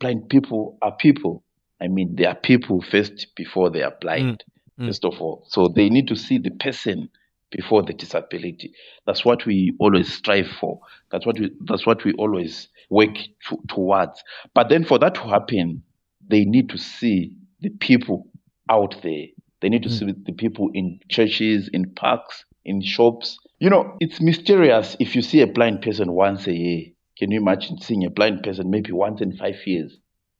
blind 0.00 0.28
people 0.28 0.78
are 0.82 0.96
people 0.96 1.44
I 1.80 1.88
mean, 1.88 2.16
there 2.16 2.28
are 2.28 2.34
people 2.34 2.82
first 2.82 3.34
before 3.36 3.70
they 3.70 3.82
are 3.82 3.94
blind, 4.00 4.44
mm. 4.78 4.84
mm. 4.84 4.88
first 4.88 5.04
of 5.04 5.20
all. 5.20 5.44
So 5.48 5.68
they 5.68 5.88
need 5.88 6.08
to 6.08 6.16
see 6.16 6.38
the 6.38 6.50
person 6.50 7.10
before 7.50 7.82
the 7.82 7.92
disability. 7.92 8.72
That's 9.06 9.24
what 9.24 9.46
we 9.46 9.74
always 9.78 10.12
strive 10.12 10.48
for. 10.60 10.80
That's 11.10 11.26
what 11.26 11.38
we, 11.38 11.50
that's 11.64 11.86
what 11.86 12.04
we 12.04 12.12
always 12.14 12.68
work 12.90 13.14
to, 13.48 13.58
towards. 13.68 14.22
But 14.54 14.68
then 14.68 14.84
for 14.84 14.98
that 14.98 15.14
to 15.16 15.20
happen, 15.22 15.82
they 16.28 16.44
need 16.44 16.68
to 16.70 16.78
see 16.78 17.36
the 17.60 17.70
people 17.70 18.28
out 18.70 18.96
there. 19.02 19.26
They 19.60 19.68
need 19.68 19.82
to 19.84 19.88
mm. 19.88 19.98
see 19.98 20.12
the 20.24 20.32
people 20.32 20.70
in 20.74 21.00
churches, 21.08 21.68
in 21.72 21.90
parks, 21.94 22.44
in 22.64 22.82
shops. 22.82 23.38
You 23.58 23.70
know, 23.70 23.96
it's 24.00 24.20
mysterious 24.20 24.96
if 25.00 25.14
you 25.14 25.22
see 25.22 25.40
a 25.40 25.46
blind 25.46 25.82
person 25.82 26.12
once 26.12 26.46
a 26.46 26.52
year. 26.54 26.84
Can 27.16 27.30
you 27.30 27.40
imagine 27.40 27.80
seeing 27.80 28.04
a 28.04 28.10
blind 28.10 28.42
person 28.42 28.70
maybe 28.70 28.92
once 28.92 29.22
in 29.22 29.36
five 29.36 29.56
years? 29.64 29.96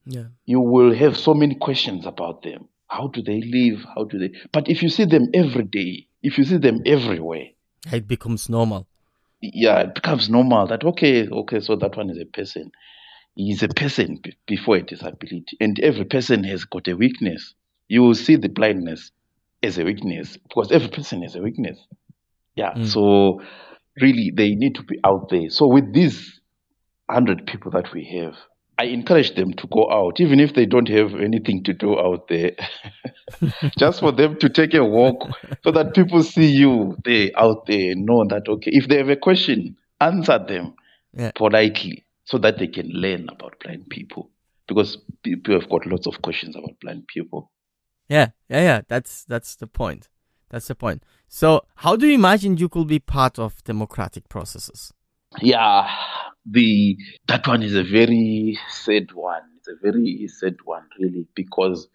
Yeah. 0.06 0.26
you 0.44 0.60
will 0.60 0.94
have 0.94 1.16
so 1.16 1.34
many 1.34 1.54
questions 1.56 2.06
about 2.06 2.42
them. 2.42 2.68
How 2.88 3.08
do 3.08 3.22
they 3.22 3.42
live? 3.42 3.84
How 3.94 4.04
do 4.04 4.18
they? 4.18 4.30
But 4.52 4.68
if 4.68 4.82
you 4.82 4.88
see 4.88 5.04
them 5.04 5.28
every 5.34 5.64
day, 5.64 6.06
if 6.22 6.38
you 6.38 6.44
see 6.44 6.58
them 6.58 6.80
everywhere, 6.86 7.46
it 7.92 8.06
becomes 8.06 8.48
normal. 8.48 8.86
Yeah, 9.40 9.80
it 9.80 9.94
becomes 9.94 10.30
normal 10.30 10.66
that 10.68 10.84
okay, 10.84 11.28
okay, 11.28 11.60
so 11.60 11.76
that 11.76 11.96
one 11.96 12.10
is 12.10 12.18
a 12.18 12.24
person. 12.24 12.70
He's 13.34 13.62
a 13.62 13.68
person 13.68 14.18
b- 14.22 14.36
before 14.46 14.76
a 14.76 14.82
disability, 14.82 15.56
and 15.60 15.78
every 15.80 16.04
person 16.04 16.44
has 16.44 16.64
got 16.64 16.88
a 16.88 16.94
weakness. 16.94 17.54
You 17.88 18.02
will 18.02 18.14
see 18.14 18.36
the 18.36 18.48
blindness 18.48 19.10
as 19.62 19.78
a 19.78 19.84
weakness 19.84 20.36
because 20.36 20.72
every 20.72 20.88
person 20.88 21.22
has 21.22 21.34
a 21.34 21.42
weakness. 21.42 21.78
Yeah, 22.54 22.72
mm. 22.72 22.86
so 22.86 23.42
really 24.00 24.32
they 24.34 24.54
need 24.54 24.76
to 24.76 24.82
be 24.82 24.98
out 25.04 25.28
there. 25.30 25.50
So 25.50 25.66
with 25.66 25.92
these 25.92 26.40
hundred 27.10 27.46
people 27.46 27.72
that 27.72 27.92
we 27.92 28.04
have, 28.20 28.36
I 28.78 28.84
encourage 28.84 29.34
them 29.34 29.54
to 29.54 29.66
go 29.68 29.90
out, 29.90 30.20
even 30.20 30.38
if 30.38 30.54
they 30.54 30.66
don't 30.66 30.88
have 30.88 31.14
anything 31.14 31.64
to 31.64 31.72
do 31.72 31.98
out 31.98 32.28
there, 32.28 32.52
just 33.78 34.00
for 34.00 34.12
them 34.12 34.38
to 34.38 34.50
take 34.50 34.74
a 34.74 34.84
walk 34.84 35.28
so 35.64 35.70
that 35.72 35.94
people 35.94 36.22
see 36.22 36.46
you 36.46 36.96
there 37.04 37.30
out 37.36 37.66
there 37.66 37.92
and 37.92 38.04
know 38.04 38.26
that, 38.28 38.46
okay, 38.48 38.70
if 38.74 38.88
they 38.88 38.98
have 38.98 39.08
a 39.08 39.16
question, 39.16 39.76
answer 40.00 40.38
them 40.38 40.74
yeah. 41.14 41.30
politely 41.34 42.04
so 42.24 42.38
that 42.38 42.58
they 42.58 42.66
can 42.66 42.88
learn 42.88 43.28
about 43.30 43.58
blind 43.60 43.88
people 43.88 44.30
because 44.68 44.98
people 45.22 45.58
have 45.58 45.70
got 45.70 45.86
lots 45.86 46.06
of 46.06 46.20
questions 46.20 46.54
about 46.54 46.78
blind 46.80 47.06
people. 47.06 47.50
Yeah, 48.08 48.28
yeah, 48.48 48.60
yeah. 48.60 48.80
That's 48.86 49.24
that's 49.24 49.56
the 49.56 49.66
point. 49.66 50.08
That's 50.50 50.68
the 50.68 50.74
point. 50.74 51.02
So, 51.28 51.62
how 51.76 51.96
do 51.96 52.06
you 52.06 52.14
imagine 52.14 52.56
you 52.56 52.68
could 52.68 52.86
be 52.86 53.00
part 53.00 53.38
of 53.38 53.62
democratic 53.64 54.28
processes? 54.28 54.92
Yeah, 55.40 55.88
the 56.50 56.96
that 57.28 57.46
one 57.46 57.62
is 57.62 57.74
a 57.74 57.82
very 57.82 58.58
sad 58.68 59.12
one. 59.12 59.42
It's 59.58 59.68
a 59.68 59.76
very 59.82 60.28
sad 60.28 60.56
one, 60.64 60.84
really, 60.98 61.26
because 61.34 61.88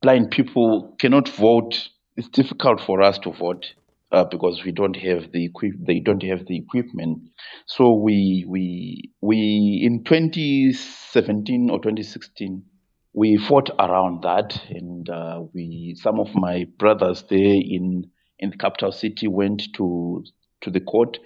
blind 0.00 0.30
people 0.30 0.96
cannot 0.98 1.28
vote. 1.28 1.88
It's 2.16 2.28
difficult 2.28 2.80
for 2.80 3.02
us 3.02 3.18
to 3.20 3.32
vote 3.32 3.74
uh, 4.10 4.24
because 4.24 4.64
we 4.64 4.72
don't 4.72 4.96
have 4.96 5.32
the 5.32 5.46
equip. 5.46 5.72
They 5.78 6.00
don't 6.00 6.22
have 6.22 6.46
the 6.46 6.56
equipment. 6.56 7.28
So 7.66 7.94
we 7.94 8.44
we 8.48 9.10
we 9.20 9.82
in 9.84 10.04
2017 10.04 11.70
or 11.70 11.78
2016 11.78 12.64
we 13.14 13.36
fought 13.36 13.68
around 13.78 14.22
that, 14.22 14.58
and 14.70 15.08
uh, 15.08 15.42
we 15.52 15.94
some 16.00 16.18
of 16.18 16.34
my 16.34 16.66
brothers 16.78 17.24
there 17.28 17.38
in 17.38 18.10
in 18.38 18.50
the 18.50 18.56
capital 18.56 18.92
city 18.92 19.28
went 19.28 19.62
to 19.74 20.24
to 20.62 20.70
the 20.70 20.80
court 20.80 21.18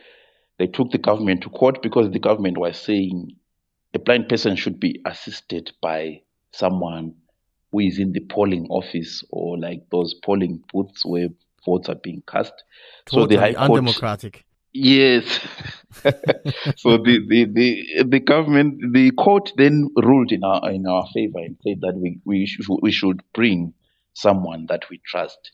they 0.59 0.66
took 0.66 0.90
the 0.90 0.99
government 0.99 1.42
to 1.42 1.51
court 1.51 1.83
because 1.83 2.11
the 2.11 2.19
government 2.19 2.59
was 2.59 2.79
saying 2.79 3.37
a 3.95 3.99
blind 3.99 4.29
person 4.29 4.57
should 4.57 4.81
be 4.81 5.01
assisted 5.05 5.73
by 5.81 6.21
someone 6.53 7.14
who 7.73 7.81
is 7.81 7.99
in 7.99 8.12
the 8.12 8.21
polling 8.21 8.66
office 8.71 9.23
or 9.31 9.59
like 9.59 9.83
those 9.90 10.14
polling 10.25 10.62
booths 10.73 11.05
where 11.05 11.29
votes 11.64 11.88
are 11.88 11.97
being 12.03 12.23
cast. 12.27 12.53
Totally 13.07 13.23
so 13.23 13.27
the 13.27 13.37
High 13.37 13.55
Court, 13.55 13.71
undemocratic. 13.71 14.45
Yes. 14.73 15.25
so 16.77 16.99
the, 16.99 17.21
the, 17.27 17.47
the 17.51 18.05
the 18.07 18.21
government 18.21 18.92
the 18.92 19.11
court 19.12 19.53
then 19.57 19.88
ruled 19.97 20.33
in 20.33 20.45
our 20.45 20.71
in 20.71 20.87
our 20.87 21.07
favor 21.14 21.38
and 21.38 21.57
said 21.62 21.81
that 21.81 21.95
we 21.97 22.21
we 22.25 22.47
should 22.47 22.66
we 22.83 22.92
should 22.92 23.23
bring 23.33 23.73
someone 24.12 24.66
that 24.69 24.85
we 24.90 25.01
trust. 25.07 25.53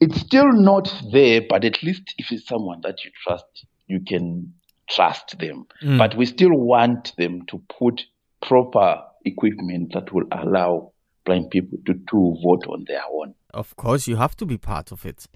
It's 0.00 0.20
still 0.20 0.52
not 0.52 0.94
there, 1.12 1.42
but 1.48 1.64
at 1.64 1.82
least 1.82 2.14
if 2.18 2.32
it's 2.32 2.46
someone 2.46 2.80
that 2.82 3.04
you 3.04 3.10
trust, 3.22 3.66
you 3.90 4.00
can 4.00 4.54
trust 4.88 5.38
them. 5.38 5.66
Mm. 5.82 5.98
But 5.98 6.16
we 6.16 6.26
still 6.26 6.54
want 6.54 7.14
them 7.16 7.46
to 7.46 7.62
put 7.78 8.02
proper 8.42 9.02
equipment 9.24 9.92
that 9.94 10.12
will 10.12 10.24
allow 10.32 10.92
blind 11.24 11.50
people 11.50 11.78
to, 11.86 11.94
to 11.94 12.36
vote 12.42 12.66
on 12.66 12.84
their 12.86 13.02
own. 13.12 13.34
Of 13.52 13.76
course, 13.76 14.06
you 14.06 14.16
have 14.16 14.36
to 14.36 14.46
be 14.46 14.56
part 14.56 14.92
of 14.92 15.04
it. 15.04 15.26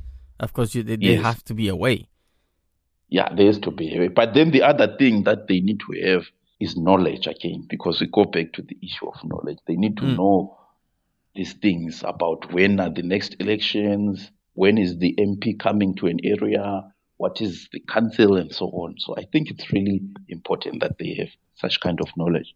Of 0.40 0.52
course, 0.52 0.74
you, 0.74 0.82
they, 0.82 0.96
yes. 1.00 1.22
have 1.22 1.44
to 1.44 1.54
be 1.54 1.68
away. 1.68 2.08
Yeah, 3.08 3.32
there 3.34 3.46
has 3.46 3.58
to 3.60 3.70
be 3.70 3.94
away. 3.94 4.08
But 4.08 4.34
then 4.34 4.50
the 4.50 4.62
other 4.62 4.96
thing 4.96 5.24
that 5.24 5.46
they 5.48 5.60
need 5.60 5.80
to 5.80 6.10
have 6.10 6.24
is 6.60 6.76
knowledge 6.76 7.26
again, 7.26 7.66
because 7.68 8.00
we 8.00 8.06
go 8.06 8.24
back 8.24 8.52
to 8.54 8.62
the 8.62 8.76
issue 8.82 9.08
of 9.08 9.14
knowledge. 9.24 9.58
They 9.66 9.76
need 9.76 9.96
to 9.98 10.04
mm. 10.04 10.16
know 10.16 10.58
these 11.34 11.52
things 11.54 12.02
about 12.04 12.52
when 12.52 12.80
are 12.80 12.90
the 12.90 13.02
next 13.02 13.36
elections, 13.40 14.30
when 14.54 14.78
is 14.78 14.98
the 14.98 15.14
MP 15.18 15.58
coming 15.58 15.94
to 15.96 16.06
an 16.06 16.20
area, 16.24 16.93
what 17.16 17.40
is 17.40 17.68
the 17.72 17.80
council 17.80 18.36
and 18.36 18.52
so 18.52 18.66
on. 18.66 18.96
So 18.98 19.14
I 19.16 19.24
think 19.24 19.50
it's 19.50 19.72
really 19.72 20.00
important 20.28 20.80
that 20.80 20.98
they 20.98 21.14
have 21.18 21.28
such 21.56 21.80
kind 21.80 22.00
of 22.00 22.08
knowledge. 22.16 22.54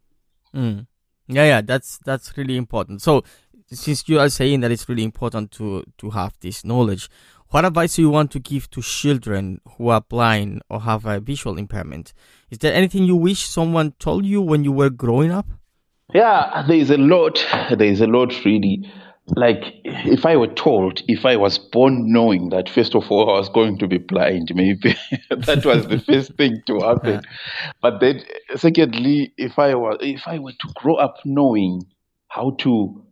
Mm. 0.54 0.86
Yeah, 1.28 1.44
yeah, 1.44 1.60
that's 1.60 1.98
that's 2.04 2.36
really 2.36 2.56
important. 2.56 3.02
So 3.02 3.22
since 3.66 4.08
you 4.08 4.18
are 4.18 4.30
saying 4.30 4.60
that 4.60 4.70
it's 4.70 4.88
really 4.88 5.04
important 5.04 5.50
to 5.52 5.84
to 5.98 6.10
have 6.10 6.34
this 6.40 6.64
knowledge, 6.64 7.08
what 7.50 7.64
advice 7.64 7.96
do 7.96 8.02
you 8.02 8.10
want 8.10 8.30
to 8.32 8.38
give 8.38 8.70
to 8.70 8.82
children 8.82 9.60
who 9.76 9.88
are 9.88 10.00
blind 10.00 10.62
or 10.68 10.80
have 10.80 11.06
a 11.06 11.20
visual 11.20 11.58
impairment? 11.58 12.12
Is 12.50 12.58
there 12.58 12.74
anything 12.74 13.04
you 13.04 13.16
wish 13.16 13.46
someone 13.46 13.92
told 13.98 14.24
you 14.24 14.40
when 14.40 14.64
you 14.64 14.72
were 14.72 14.90
growing 14.90 15.30
up? 15.30 15.46
Yeah, 16.14 16.64
there 16.66 16.76
is 16.76 16.90
a 16.90 16.96
lot. 16.96 17.46
There 17.70 17.86
is 17.86 18.00
a 18.00 18.06
lot 18.06 18.44
really 18.44 18.90
like 19.36 19.62
if 19.84 20.24
I 20.24 20.36
were 20.36 20.48
told, 20.48 21.02
if 21.06 21.26
I 21.26 21.36
was 21.36 21.58
born 21.58 22.10
knowing 22.12 22.48
that 22.50 22.68
first 22.68 22.94
of 22.94 23.10
all 23.10 23.30
I 23.30 23.38
was 23.38 23.48
going 23.48 23.78
to 23.78 23.86
be 23.86 23.98
blind, 23.98 24.52
maybe 24.54 24.96
that 25.30 25.64
was 25.64 25.86
the 25.86 26.00
first 26.00 26.34
thing 26.34 26.62
to 26.66 26.80
happen. 26.80 27.22
But 27.82 28.00
then, 28.00 28.22
secondly, 28.56 29.34
if 29.36 29.58
I 29.58 29.74
was, 29.74 29.98
if 30.00 30.26
I 30.26 30.38
were 30.38 30.52
to 30.52 30.68
grow 30.74 30.96
up 30.96 31.16
knowing 31.24 31.82
how 32.28 32.56
to 32.60 33.04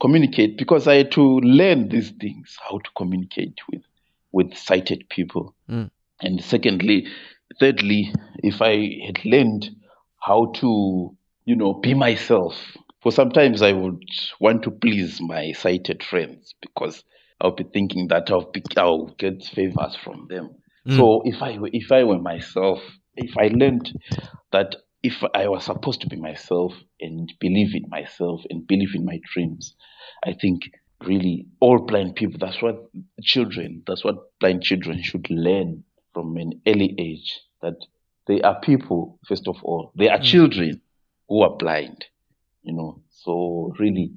communicate, 0.00 0.58
because 0.58 0.88
I 0.88 0.96
had 0.96 1.12
to 1.12 1.22
learn 1.22 1.88
these 1.88 2.10
things, 2.10 2.56
how 2.68 2.78
to 2.78 2.90
communicate 2.96 3.58
with 3.70 3.82
with 4.32 4.56
sighted 4.56 5.08
people, 5.10 5.54
mm. 5.68 5.90
and 6.20 6.42
secondly, 6.42 7.06
thirdly, 7.60 8.12
if 8.38 8.62
I 8.62 9.02
had 9.06 9.24
learned 9.24 9.70
how 10.20 10.52
to, 10.56 11.14
you 11.44 11.56
know, 11.56 11.74
be 11.74 11.94
myself 11.94 12.54
for 13.02 13.10
sometimes 13.12 13.62
I 13.62 13.72
would 13.72 14.02
want 14.40 14.62
to 14.62 14.70
please 14.70 15.20
my 15.20 15.52
sighted 15.52 16.02
friends 16.02 16.54
because 16.60 17.02
I'll 17.40 17.54
be 17.54 17.64
thinking 17.64 18.08
that 18.08 18.30
I'll, 18.30 18.50
be, 18.50 18.62
I'll 18.76 19.06
get 19.18 19.42
favors 19.42 19.96
from 19.96 20.28
them. 20.28 20.50
Mm. 20.86 20.96
So 20.96 21.22
if 21.24 21.42
I 21.42 21.58
if 21.72 21.90
I 21.90 22.04
were 22.04 22.18
myself, 22.18 22.80
if 23.16 23.36
I 23.36 23.48
learned 23.48 23.92
that 24.52 24.76
if 25.02 25.22
I 25.34 25.48
was 25.48 25.64
supposed 25.64 26.00
to 26.02 26.08
be 26.08 26.16
myself 26.16 26.72
and 27.00 27.32
believe 27.40 27.74
in 27.74 27.88
myself 27.88 28.42
and 28.48 28.66
believe 28.66 28.94
in 28.94 29.04
my 29.04 29.18
dreams, 29.34 29.74
I 30.24 30.34
think 30.34 30.62
really 31.04 31.46
all 31.60 31.78
blind 31.84 32.14
people 32.14 32.38
that's 32.38 32.62
what 32.62 32.76
children 33.22 33.82
that's 33.86 34.04
what 34.04 34.16
blind 34.38 34.62
children 34.62 35.02
should 35.02 35.28
learn 35.30 35.82
from 36.14 36.36
an 36.36 36.52
early 36.66 36.94
age 36.98 37.40
that 37.60 37.74
they 38.28 38.40
are 38.42 38.60
people 38.60 39.18
first 39.26 39.48
of 39.48 39.56
all 39.64 39.92
they 39.96 40.08
are 40.08 40.18
mm. 40.18 40.24
children 40.24 40.80
who 41.28 41.42
are 41.42 41.56
blind 41.56 42.04
you 42.62 42.72
know 42.72 43.02
so 43.10 43.72
really 43.78 44.12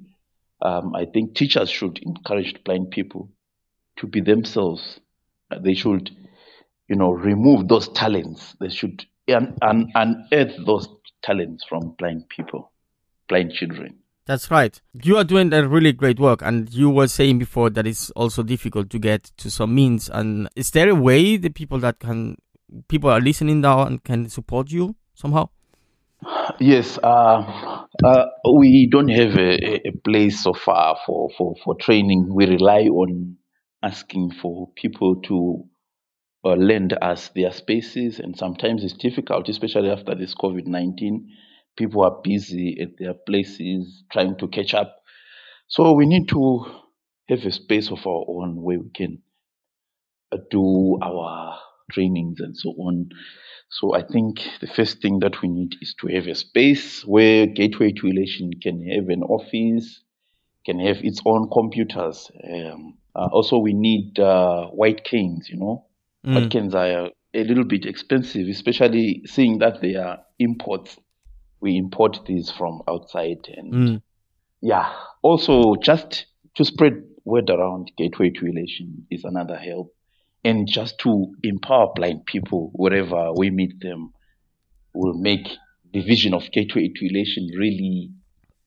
um, 0.62 0.96
i 0.96 1.06
think 1.06 1.36
teachers 1.36 1.70
should 1.70 1.98
encourage 2.00 2.56
blind 2.64 2.92
people 2.92 3.30
to 3.98 4.08
be 4.08 4.22
themselves 4.22 5.00
they 5.62 5.74
should 5.74 6.10
you 6.88 6.96
know 6.96 7.12
remove 7.12 7.68
those 7.68 7.88
talents 7.90 8.56
they 8.60 8.70
should 8.70 9.06
un- 9.30 9.58
un- 9.62 9.92
unearth 9.96 10.56
those 10.66 10.88
talents 11.24 11.66
from 11.68 11.96
blind 11.98 12.28
people 12.30 12.72
blind 13.28 13.52
children 13.52 13.98
that's 14.28 14.50
right. 14.50 14.82
You 15.04 15.18
are 15.18 15.24
doing 15.24 15.54
a 15.54 15.68
really 15.68 15.92
great 15.92 16.20
work, 16.20 16.42
and 16.42 16.74
you 16.74 16.90
were 16.90 17.08
saying 17.08 17.38
before 17.38 17.70
that 17.70 17.86
it's 17.86 18.10
also 18.12 18.42
difficult 18.42 18.90
to 18.90 18.98
get 18.98 19.26
to 19.38 19.52
some 19.52 19.76
means. 19.76 20.10
And 20.10 20.50
is 20.56 20.72
there 20.72 20.90
a 20.90 20.96
way 20.96 21.38
the 21.38 21.52
people 21.52 21.78
that 21.80 22.00
can, 22.00 22.38
people 22.88 23.12
are 23.12 23.22
listening 23.22 23.62
now 23.62 23.84
and 23.84 24.04
can 24.04 24.28
support 24.30 24.72
you 24.72 24.96
somehow? 25.14 25.50
Yes, 26.60 26.98
uh, 27.04 27.86
uh, 28.04 28.26
we 28.54 28.88
don't 28.92 29.10
have 29.10 29.36
a, 29.38 29.88
a 29.88 29.92
place 30.04 30.42
so 30.44 30.54
far 30.54 30.98
for, 31.06 31.30
for, 31.38 31.56
for 31.64 31.76
training. 31.76 32.34
We 32.34 32.46
rely 32.46 32.84
on 32.88 33.38
asking 33.84 34.32
for 34.42 34.70
people 34.76 35.22
to 35.24 35.64
uh, 36.46 36.56
lend 36.56 36.94
us 37.02 37.30
their 37.36 37.52
spaces, 37.52 38.20
and 38.20 38.38
sometimes 38.38 38.84
it's 38.84 38.94
difficult, 38.94 39.50
especially 39.50 39.90
after 39.92 40.16
this 40.16 40.36
COVID 40.36 40.68
19 40.68 41.30
people 41.78 42.04
are 42.04 42.22
busy 42.24 42.78
at 42.82 42.98
their 43.00 43.14
places 43.14 44.04
trying 44.12 44.38
to 44.38 44.48
catch 44.50 44.74
up. 44.74 44.96
So 45.68 45.94
we 45.94 46.06
need 46.08 46.30
to 46.30 46.66
have 47.30 47.46
a 47.46 47.52
space 47.52 47.92
of 47.92 48.06
our 48.08 48.26
own 48.30 48.62
where 48.62 48.80
we 48.80 48.90
can 48.96 49.24
uh, 50.32 50.38
do 50.52 50.98
our 51.02 51.60
trainings 51.92 52.40
and 52.40 52.56
so 52.58 52.70
on. 52.72 53.10
So 53.70 53.94
I 53.94 54.04
think 54.04 54.40
the 54.62 54.68
first 54.68 55.02
thing 55.02 55.20
that 55.20 55.42
we 55.42 55.50
need 55.50 55.76
is 55.82 55.94
to 56.02 56.08
have 56.08 56.28
a 56.28 56.36
space 56.36 57.04
where 57.06 57.46
Gateway 57.46 57.92
to 57.92 58.08
Elation 58.08 58.52
can 58.62 58.86
have 58.90 59.10
an 59.10 59.24
office, 59.24 60.02
can 60.66 60.80
have 60.80 60.98
its 61.04 61.20
own 61.26 61.50
computers. 61.52 62.32
Um, 62.44 62.98
uh, 63.16 63.28
also, 63.32 63.58
we 63.58 63.74
need 63.74 64.20
uh, 64.20 64.68
white 64.68 65.04
canes. 65.04 65.50
You 65.50 65.58
know, 65.58 65.86
mm. 66.26 66.36
white 66.36 66.52
canes 66.52 66.74
are 66.76 67.10
a 67.34 67.44
little 67.44 67.66
bit 67.66 67.86
expensive, 67.86 68.48
especially 68.48 69.24
seeing 69.26 69.60
that 69.60 69.82
they 69.82 69.96
are 69.96 70.20
imports 70.40 70.98
we 71.66 71.78
import 71.78 72.20
these 72.28 72.52
from 72.52 72.82
outside 72.88 73.48
and 73.58 73.74
mm. 73.74 74.02
yeah 74.62 74.94
also 75.24 75.76
just 75.76 76.28
to 76.54 76.64
spread 76.64 77.04
word 77.24 77.50
around 77.50 77.92
gateway 77.98 78.30
to 78.30 78.46
elation 78.46 79.08
is 79.10 79.24
another 79.24 79.58
help 79.58 79.95
and 80.46 80.68
just 80.68 81.00
to 81.00 81.34
empower 81.44 81.92
blind 81.96 82.26
people 82.26 82.70
wherever 82.74 83.34
we 83.34 83.50
meet 83.50 83.82
them 83.82 84.14
will 84.94 85.16
make 85.16 85.48
the 85.92 86.02
vision 86.02 86.34
of 86.34 86.50
gateway 86.52 86.88
to 86.96 87.06
elation 87.06 87.50
really 87.58 88.12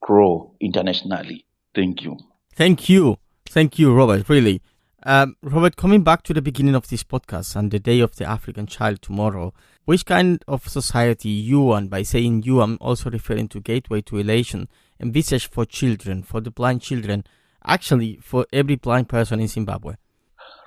grow 0.02 0.54
internationally. 0.60 1.46
Thank 1.74 2.02
you. 2.02 2.18
Thank 2.54 2.88
you. 2.88 3.18
Thank 3.46 3.78
you 3.78 3.94
robert 3.94 4.28
really. 4.28 4.60
Um, 5.04 5.36
Robert, 5.40 5.76
coming 5.76 6.02
back 6.02 6.24
to 6.24 6.34
the 6.34 6.42
beginning 6.42 6.74
of 6.74 6.88
this 6.88 7.04
podcast 7.04 7.54
and 7.54 7.70
the 7.70 7.78
Day 7.78 8.00
of 8.00 8.16
the 8.16 8.24
African 8.24 8.66
Child 8.66 9.00
tomorrow, 9.00 9.54
which 9.84 10.04
kind 10.04 10.44
of 10.48 10.68
society 10.68 11.28
you 11.28 11.60
want, 11.60 11.88
by 11.88 12.02
saying 12.02 12.42
you, 12.42 12.60
I'm 12.60 12.78
also 12.80 13.08
referring 13.08 13.46
to 13.50 13.60
Gateway 13.60 14.00
to 14.02 14.18
Elation, 14.18 14.68
envisage 15.00 15.48
for 15.48 15.64
children, 15.64 16.24
for 16.24 16.40
the 16.40 16.50
blind 16.50 16.82
children, 16.82 17.24
actually 17.64 18.16
for 18.16 18.44
every 18.52 18.74
blind 18.74 19.08
person 19.08 19.40
in 19.40 19.46
Zimbabwe? 19.46 19.94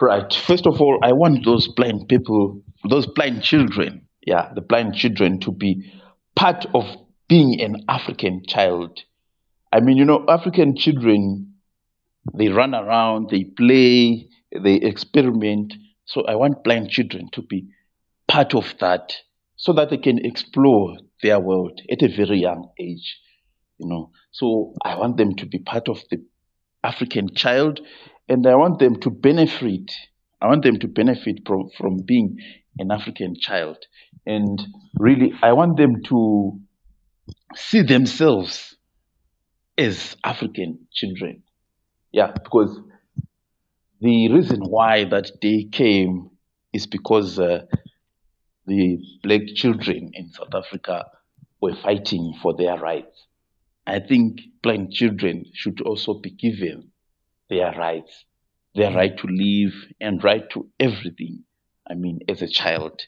Right. 0.01 0.33
First 0.33 0.65
of 0.65 0.81
all, 0.81 0.99
I 1.03 1.13
want 1.13 1.45
those 1.45 1.67
blind 1.67 2.07
people, 2.09 2.63
those 2.89 3.05
blind 3.05 3.43
children, 3.43 4.07
yeah, 4.25 4.51
the 4.55 4.61
blind 4.61 4.95
children 4.95 5.39
to 5.41 5.51
be 5.51 5.93
part 6.35 6.65
of 6.73 6.85
being 7.27 7.61
an 7.61 7.85
African 7.87 8.43
child. 8.47 8.99
I 9.71 9.79
mean, 9.79 9.97
you 9.97 10.05
know, 10.05 10.25
African 10.27 10.75
children, 10.75 11.53
they 12.33 12.49
run 12.49 12.73
around, 12.73 13.29
they 13.29 13.43
play, 13.43 14.27
they 14.51 14.75
experiment. 14.75 15.75
So 16.05 16.25
I 16.25 16.35
want 16.35 16.63
blind 16.63 16.89
children 16.89 17.29
to 17.33 17.43
be 17.43 17.67
part 18.27 18.55
of 18.55 18.73
that 18.79 19.13
so 19.55 19.71
that 19.73 19.91
they 19.91 19.97
can 19.97 20.25
explore 20.25 20.97
their 21.21 21.39
world 21.39 21.79
at 21.91 22.01
a 22.01 22.07
very 22.07 22.39
young 22.39 22.71
age 22.79 23.19
you 23.81 23.87
know 23.87 24.11
so 24.31 24.73
i 24.85 24.95
want 24.95 25.17
them 25.17 25.35
to 25.35 25.45
be 25.45 25.59
part 25.59 25.89
of 25.89 26.01
the 26.09 26.23
african 26.83 27.33
child 27.35 27.79
and 28.27 28.45
i 28.47 28.55
want 28.55 28.79
them 28.79 28.99
to 28.99 29.09
benefit 29.09 29.91
i 30.41 30.47
want 30.47 30.63
them 30.63 30.79
to 30.79 30.87
benefit 30.87 31.39
from, 31.45 31.69
from 31.77 31.97
being 32.05 32.37
an 32.79 32.91
african 32.91 33.35
child 33.39 33.77
and 34.25 34.61
really 34.97 35.33
i 35.41 35.51
want 35.51 35.77
them 35.77 36.01
to 36.03 36.59
see 37.55 37.81
themselves 37.81 38.75
as 39.77 40.15
african 40.23 40.79
children 40.93 41.43
yeah 42.11 42.31
because 42.31 42.79
the 44.01 44.29
reason 44.29 44.61
why 44.61 45.03
that 45.05 45.29
day 45.41 45.65
came 45.71 46.31
is 46.73 46.87
because 46.87 47.37
uh, 47.37 47.65
the 48.65 48.97
black 49.23 49.41
children 49.55 50.11
in 50.13 50.29
South 50.29 50.53
Africa 50.55 51.05
were 51.61 51.75
fighting 51.75 52.33
for 52.41 52.55
their 52.55 52.77
rights. 52.77 53.27
I 53.85 53.99
think 53.99 54.39
blind 54.63 54.91
children 54.91 55.45
should 55.53 55.81
also 55.81 56.15
be 56.15 56.31
given 56.31 56.90
their 57.51 57.71
rights, 57.73 58.25
their 58.73 58.91
right 58.91 59.15
to 59.17 59.27
live 59.27 59.73
and 59.99 60.23
right 60.23 60.49
to 60.51 60.67
everything. 60.79 61.43
I 61.87 61.95
mean, 61.95 62.19
as 62.29 62.41
a 62.41 62.47
child, 62.47 63.01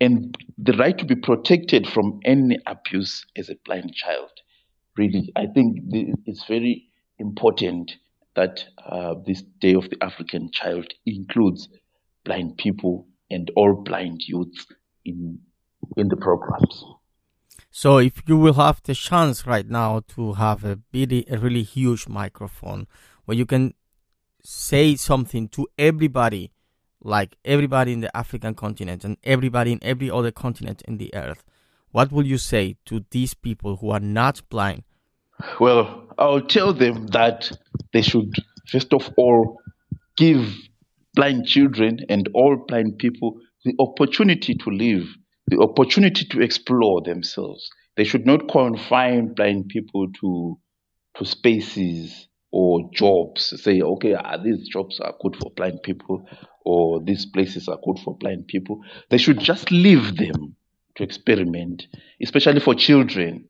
and 0.00 0.34
the 0.56 0.72
right 0.72 0.96
to 0.96 1.04
be 1.04 1.16
protected 1.16 1.86
from 1.86 2.20
any 2.24 2.58
abuse 2.66 3.26
as 3.36 3.50
a 3.50 3.56
blind 3.66 3.92
child. 3.94 4.30
Really, 4.96 5.30
I 5.36 5.46
think 5.54 5.78
it's 6.26 6.44
very 6.46 6.88
important 7.18 7.92
that 8.34 8.64
uh, 8.84 9.14
this 9.26 9.42
Day 9.60 9.74
of 9.74 9.90
the 9.90 9.98
African 10.02 10.50
Child 10.52 10.86
includes 11.04 11.68
blind 12.24 12.56
people 12.56 13.06
and 13.30 13.50
all 13.56 13.82
blind 13.84 14.22
youths 14.26 14.66
in 15.04 15.38
in 15.96 16.08
the 16.08 16.16
programs. 16.16 16.84
So, 17.70 17.98
if 17.98 18.22
you 18.26 18.36
will 18.36 18.54
have 18.54 18.80
the 18.82 18.94
chance 18.94 19.46
right 19.46 19.68
now 19.68 20.00
to 20.14 20.34
have 20.34 20.64
a 20.64 20.78
really, 20.92 21.24
a 21.30 21.38
really 21.38 21.62
huge 21.62 22.08
microphone 22.08 22.86
where 23.24 23.36
you 23.36 23.46
can 23.46 23.74
say 24.44 24.96
something 24.96 25.48
to 25.48 25.66
everybody, 25.78 26.50
like 27.02 27.36
everybody 27.44 27.92
in 27.92 28.00
the 28.00 28.14
African 28.16 28.54
continent 28.54 29.04
and 29.04 29.16
everybody 29.24 29.72
in 29.72 29.78
every 29.82 30.10
other 30.10 30.30
continent 30.30 30.82
in 30.86 30.98
the 30.98 31.14
earth, 31.14 31.44
what 31.92 32.12
will 32.12 32.26
you 32.26 32.38
say 32.38 32.76
to 32.86 33.04
these 33.10 33.34
people 33.34 33.76
who 33.76 33.90
are 33.90 34.00
not 34.00 34.42
blind? 34.48 34.84
Well, 35.58 36.08
I'll 36.18 36.42
tell 36.42 36.72
them 36.72 37.06
that 37.08 37.50
they 37.92 38.02
should, 38.02 38.32
first 38.68 38.92
of 38.92 39.10
all, 39.16 39.60
give 40.16 40.54
blind 41.14 41.46
children 41.46 42.00
and 42.08 42.28
all 42.34 42.56
blind 42.68 42.98
people 42.98 43.40
the 43.64 43.74
opportunity 43.78 44.54
to 44.54 44.70
live, 44.70 45.06
the 45.46 45.58
opportunity 45.58 46.24
to 46.26 46.40
explore 46.40 47.02
themselves. 47.02 47.70
They 47.96 48.04
should 48.04 48.26
not 48.26 48.48
confine 48.48 49.34
blind 49.34 49.68
people 49.68 50.08
to 50.20 50.58
to 51.16 51.24
spaces 51.24 52.28
or 52.52 52.90
jobs. 52.92 53.60
Say, 53.62 53.80
okay, 53.80 54.14
ah, 54.14 54.36
these 54.42 54.68
jobs 54.68 55.00
are 55.00 55.14
good 55.20 55.36
for 55.36 55.50
blind 55.52 55.82
people, 55.82 56.26
or 56.64 57.02
these 57.02 57.26
places 57.26 57.68
are 57.68 57.78
good 57.84 57.98
for 58.04 58.16
blind 58.16 58.46
people. 58.48 58.80
They 59.10 59.18
should 59.18 59.40
just 59.40 59.70
leave 59.70 60.16
them 60.16 60.56
to 60.96 61.02
experiment, 61.02 61.86
especially 62.22 62.60
for 62.60 62.74
children. 62.74 63.48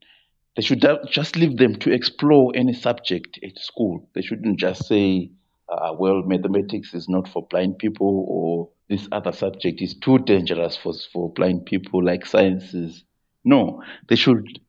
They 0.56 0.62
should 0.62 0.84
just 1.10 1.36
leave 1.36 1.56
them 1.56 1.76
to 1.76 1.92
explore 1.92 2.52
any 2.54 2.72
subject 2.74 3.38
at 3.42 3.58
school. 3.58 4.08
They 4.14 4.22
shouldn't 4.22 4.58
just 4.58 4.86
say, 4.86 5.30
uh, 5.68 5.94
well, 5.98 6.22
mathematics 6.22 6.92
is 6.94 7.08
not 7.08 7.28
for 7.28 7.46
blind 7.46 7.78
people, 7.78 8.26
or 8.28 8.70
this 8.88 9.08
other 9.12 9.32
subject 9.32 9.80
is 9.80 9.94
too 9.94 10.18
dangerous 10.18 10.76
for, 10.76 10.92
for 11.12 11.32
blind 11.32 11.66
people, 11.66 12.04
like 12.04 12.26
sciences. 12.26 13.04
No, 13.44 13.82
they 14.08 14.16
should 14.16 14.60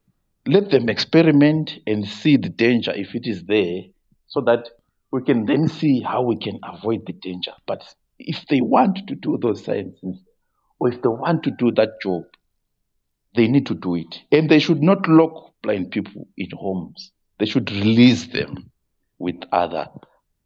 let 0.46 0.70
them 0.70 0.90
experiment 0.90 1.80
and 1.86 2.08
see 2.08 2.38
the 2.38 2.50
danger 2.50 2.94
if 2.96 3.16
it 3.16 3.28
is 3.28 3.44
there, 3.44 3.82
so 4.32 4.42
that 4.42 4.70
we 5.12 5.22
can 5.22 5.46
then 5.46 5.68
see 5.68 6.02
how 6.02 6.24
we 6.24 6.38
can 6.38 6.60
avoid 6.64 7.06
the 7.06 7.14
danger. 7.14 7.52
But 7.68 7.84
if 8.18 8.46
they 8.50 8.62
want 8.62 9.08
to 9.08 9.16
do 9.16 9.38
those 9.42 9.64
sciences, 9.64 10.20
or 10.80 10.90
if 10.90 11.02
they 11.02 11.10
want 11.10 11.44
to 11.44 11.52
do 11.52 11.72
that 11.74 12.02
job, 12.02 12.24
they 13.36 13.48
need 13.48 13.68
to 13.68 13.76
do 13.76 13.96
it. 13.96 14.20
And 14.32 14.50
they 14.50 14.60
should 14.60 14.82
not 14.82 15.08
lock 15.08 15.54
blind 15.62 15.92
people 15.92 16.28
in 16.38 16.50
homes. 16.52 17.12
They 17.40 17.46
should 17.46 17.72
release 17.72 18.28
them 18.28 18.72
with 19.20 19.36
other 19.52 19.88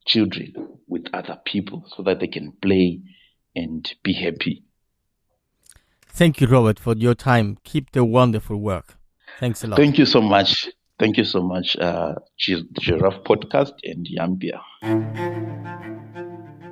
children 0.05 0.75
with 0.87 1.07
other 1.13 1.39
people 1.45 1.85
so 1.95 2.03
that 2.03 2.19
they 2.19 2.27
can 2.27 2.51
play 2.61 3.01
and 3.55 3.91
be 4.03 4.13
happy. 4.13 4.63
Thank 6.07 6.39
you, 6.39 6.47
Robert, 6.47 6.79
for 6.79 6.95
your 6.95 7.15
time. 7.15 7.57
Keep 7.63 7.91
the 7.91 8.05
wonderful 8.05 8.57
work. 8.57 8.97
Thanks 9.39 9.63
a 9.63 9.67
lot. 9.67 9.77
Thank 9.77 9.97
you 9.97 10.05
so 10.05 10.21
much. 10.21 10.69
Thank 10.97 11.17
you 11.17 11.25
so 11.25 11.41
much, 11.41 11.75
uh, 11.77 12.15
Giraffe 12.37 13.23
Podcast 13.25 13.73
and 13.83 14.07
Yambia. 14.07 14.61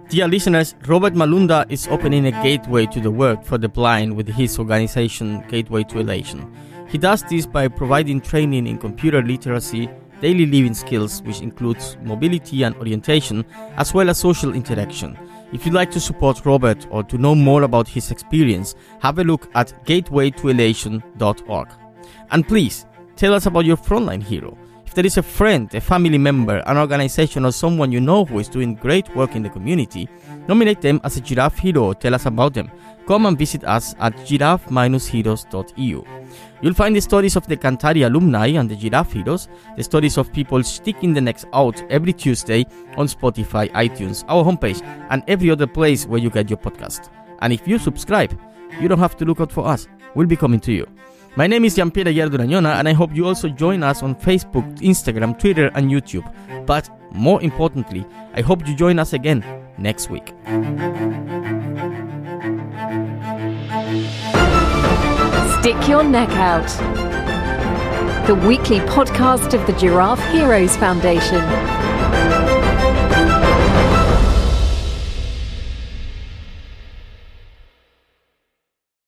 Dear 0.09 0.27
listeners, 0.27 0.75
Robert 0.87 1.13
Malunda 1.13 1.65
is 1.69 1.87
opening 1.87 2.27
a 2.27 2.31
gateway 2.43 2.85
to 2.85 3.01
the 3.01 3.11
world 3.11 3.45
for 3.45 3.57
the 3.57 3.67
blind 3.67 4.15
with 4.15 4.29
his 4.29 4.57
organization 4.59 5.43
Gateway 5.49 5.83
to 5.85 5.99
Elation. 5.99 6.53
He 6.87 6.97
does 6.97 7.23
this 7.23 7.45
by 7.45 7.67
providing 7.67 8.21
training 8.21 8.67
in 8.67 8.77
computer 8.77 9.21
literacy, 9.21 9.89
daily 10.21 10.45
living 10.45 10.73
skills, 10.73 11.21
which 11.23 11.41
includes 11.41 11.97
mobility 12.03 12.63
and 12.63 12.75
orientation, 12.77 13.43
as 13.75 13.93
well 13.93 14.09
as 14.09 14.19
social 14.19 14.53
interaction. 14.53 15.17
If 15.51 15.65
you'd 15.65 15.75
like 15.75 15.91
to 15.91 15.99
support 15.99 16.45
Robert 16.45 16.87
or 16.91 17.03
to 17.03 17.17
know 17.17 17.35
more 17.35 17.63
about 17.63 17.87
his 17.87 18.09
experience, 18.11 18.75
have 19.01 19.19
a 19.19 19.23
look 19.23 19.49
at 19.55 19.73
gatewaytoelation.org. 19.85 21.67
And 22.31 22.47
please, 22.47 22.85
tell 23.15 23.33
us 23.33 23.45
about 23.45 23.65
your 23.65 23.77
frontline 23.77 24.23
hero. 24.23 24.57
If 24.85 24.93
there 24.93 25.05
is 25.05 25.17
a 25.17 25.23
friend, 25.23 25.73
a 25.73 25.81
family 25.81 26.17
member, 26.17 26.61
an 26.67 26.77
organization, 26.77 27.45
or 27.45 27.51
someone 27.51 27.91
you 27.91 27.99
know 27.99 28.25
who 28.25 28.39
is 28.39 28.47
doing 28.47 28.75
great 28.75 29.13
work 29.15 29.35
in 29.35 29.41
the 29.41 29.49
community, 29.49 30.07
nominate 30.47 30.81
them 30.81 31.01
as 31.03 31.17
a 31.17 31.21
giraffe 31.21 31.57
hero 31.57 31.93
tell 31.93 32.13
us 32.13 32.25
about 32.25 32.53
them. 32.53 32.69
Come 33.07 33.25
and 33.25 33.37
visit 33.37 33.63
us 33.65 33.95
at 33.99 34.25
giraffe-heroes.eu. 34.25 36.03
You'll 36.61 36.73
find 36.73 36.95
the 36.95 37.01
stories 37.01 37.35
of 37.35 37.45
the 37.47 37.57
Kanthari 37.57 38.05
alumni 38.05 38.47
and 38.47 38.69
the 38.69 38.77
Giraffe 38.77 39.11
Heroes, 39.11 39.49
the 39.75 39.83
stories 39.83 40.17
of 40.17 40.31
people 40.31 40.63
sticking 40.63 41.13
the 41.13 41.19
necks 41.19 41.43
out 41.53 41.83
every 41.89 42.13
Tuesday 42.13 42.65
on 42.95 43.07
Spotify, 43.07 43.69
iTunes, 43.71 44.23
our 44.29 44.45
homepage, 44.45 44.81
and 45.09 45.21
every 45.27 45.49
other 45.51 45.67
place 45.67 46.05
where 46.05 46.21
you 46.21 46.29
get 46.29 46.49
your 46.49 46.59
podcast. 46.59 47.09
And 47.39 47.51
if 47.51 47.67
you 47.67 47.77
subscribe, 47.77 48.39
you 48.79 48.87
don't 48.87 48.99
have 48.99 49.17
to 49.17 49.25
look 49.25 49.41
out 49.41 49.51
for 49.51 49.67
us. 49.67 49.89
We'll 50.15 50.27
be 50.27 50.37
coming 50.37 50.61
to 50.61 50.71
you. 50.71 50.87
My 51.35 51.47
name 51.47 51.65
is 51.65 51.75
Gianpiero 51.75 52.11
Yarduragnona, 52.11 52.75
and 52.75 52.87
I 52.87 52.93
hope 52.93 53.15
you 53.15 53.25
also 53.25 53.49
join 53.49 53.81
us 53.81 54.03
on 54.03 54.13
Facebook, 54.13 54.71
Instagram, 54.81 55.37
Twitter, 55.39 55.71
and 55.73 55.89
YouTube. 55.89 56.31
But 56.67 56.87
more 57.11 57.41
importantly, 57.41 58.05
I 58.35 58.41
hope 58.41 58.67
you 58.67 58.75
join 58.75 58.99
us 58.99 59.13
again 59.13 59.43
next 59.79 60.11
week. 60.11 60.27
Stick 65.59 65.87
Your 65.87 66.03
Neck 66.03 66.29
Out. 66.37 66.67
The 68.27 68.35
weekly 68.35 68.79
podcast 68.81 69.59
of 69.59 69.65
the 69.65 69.73
Giraffe 69.79 70.23
Heroes 70.31 70.77
Foundation. 70.77 71.82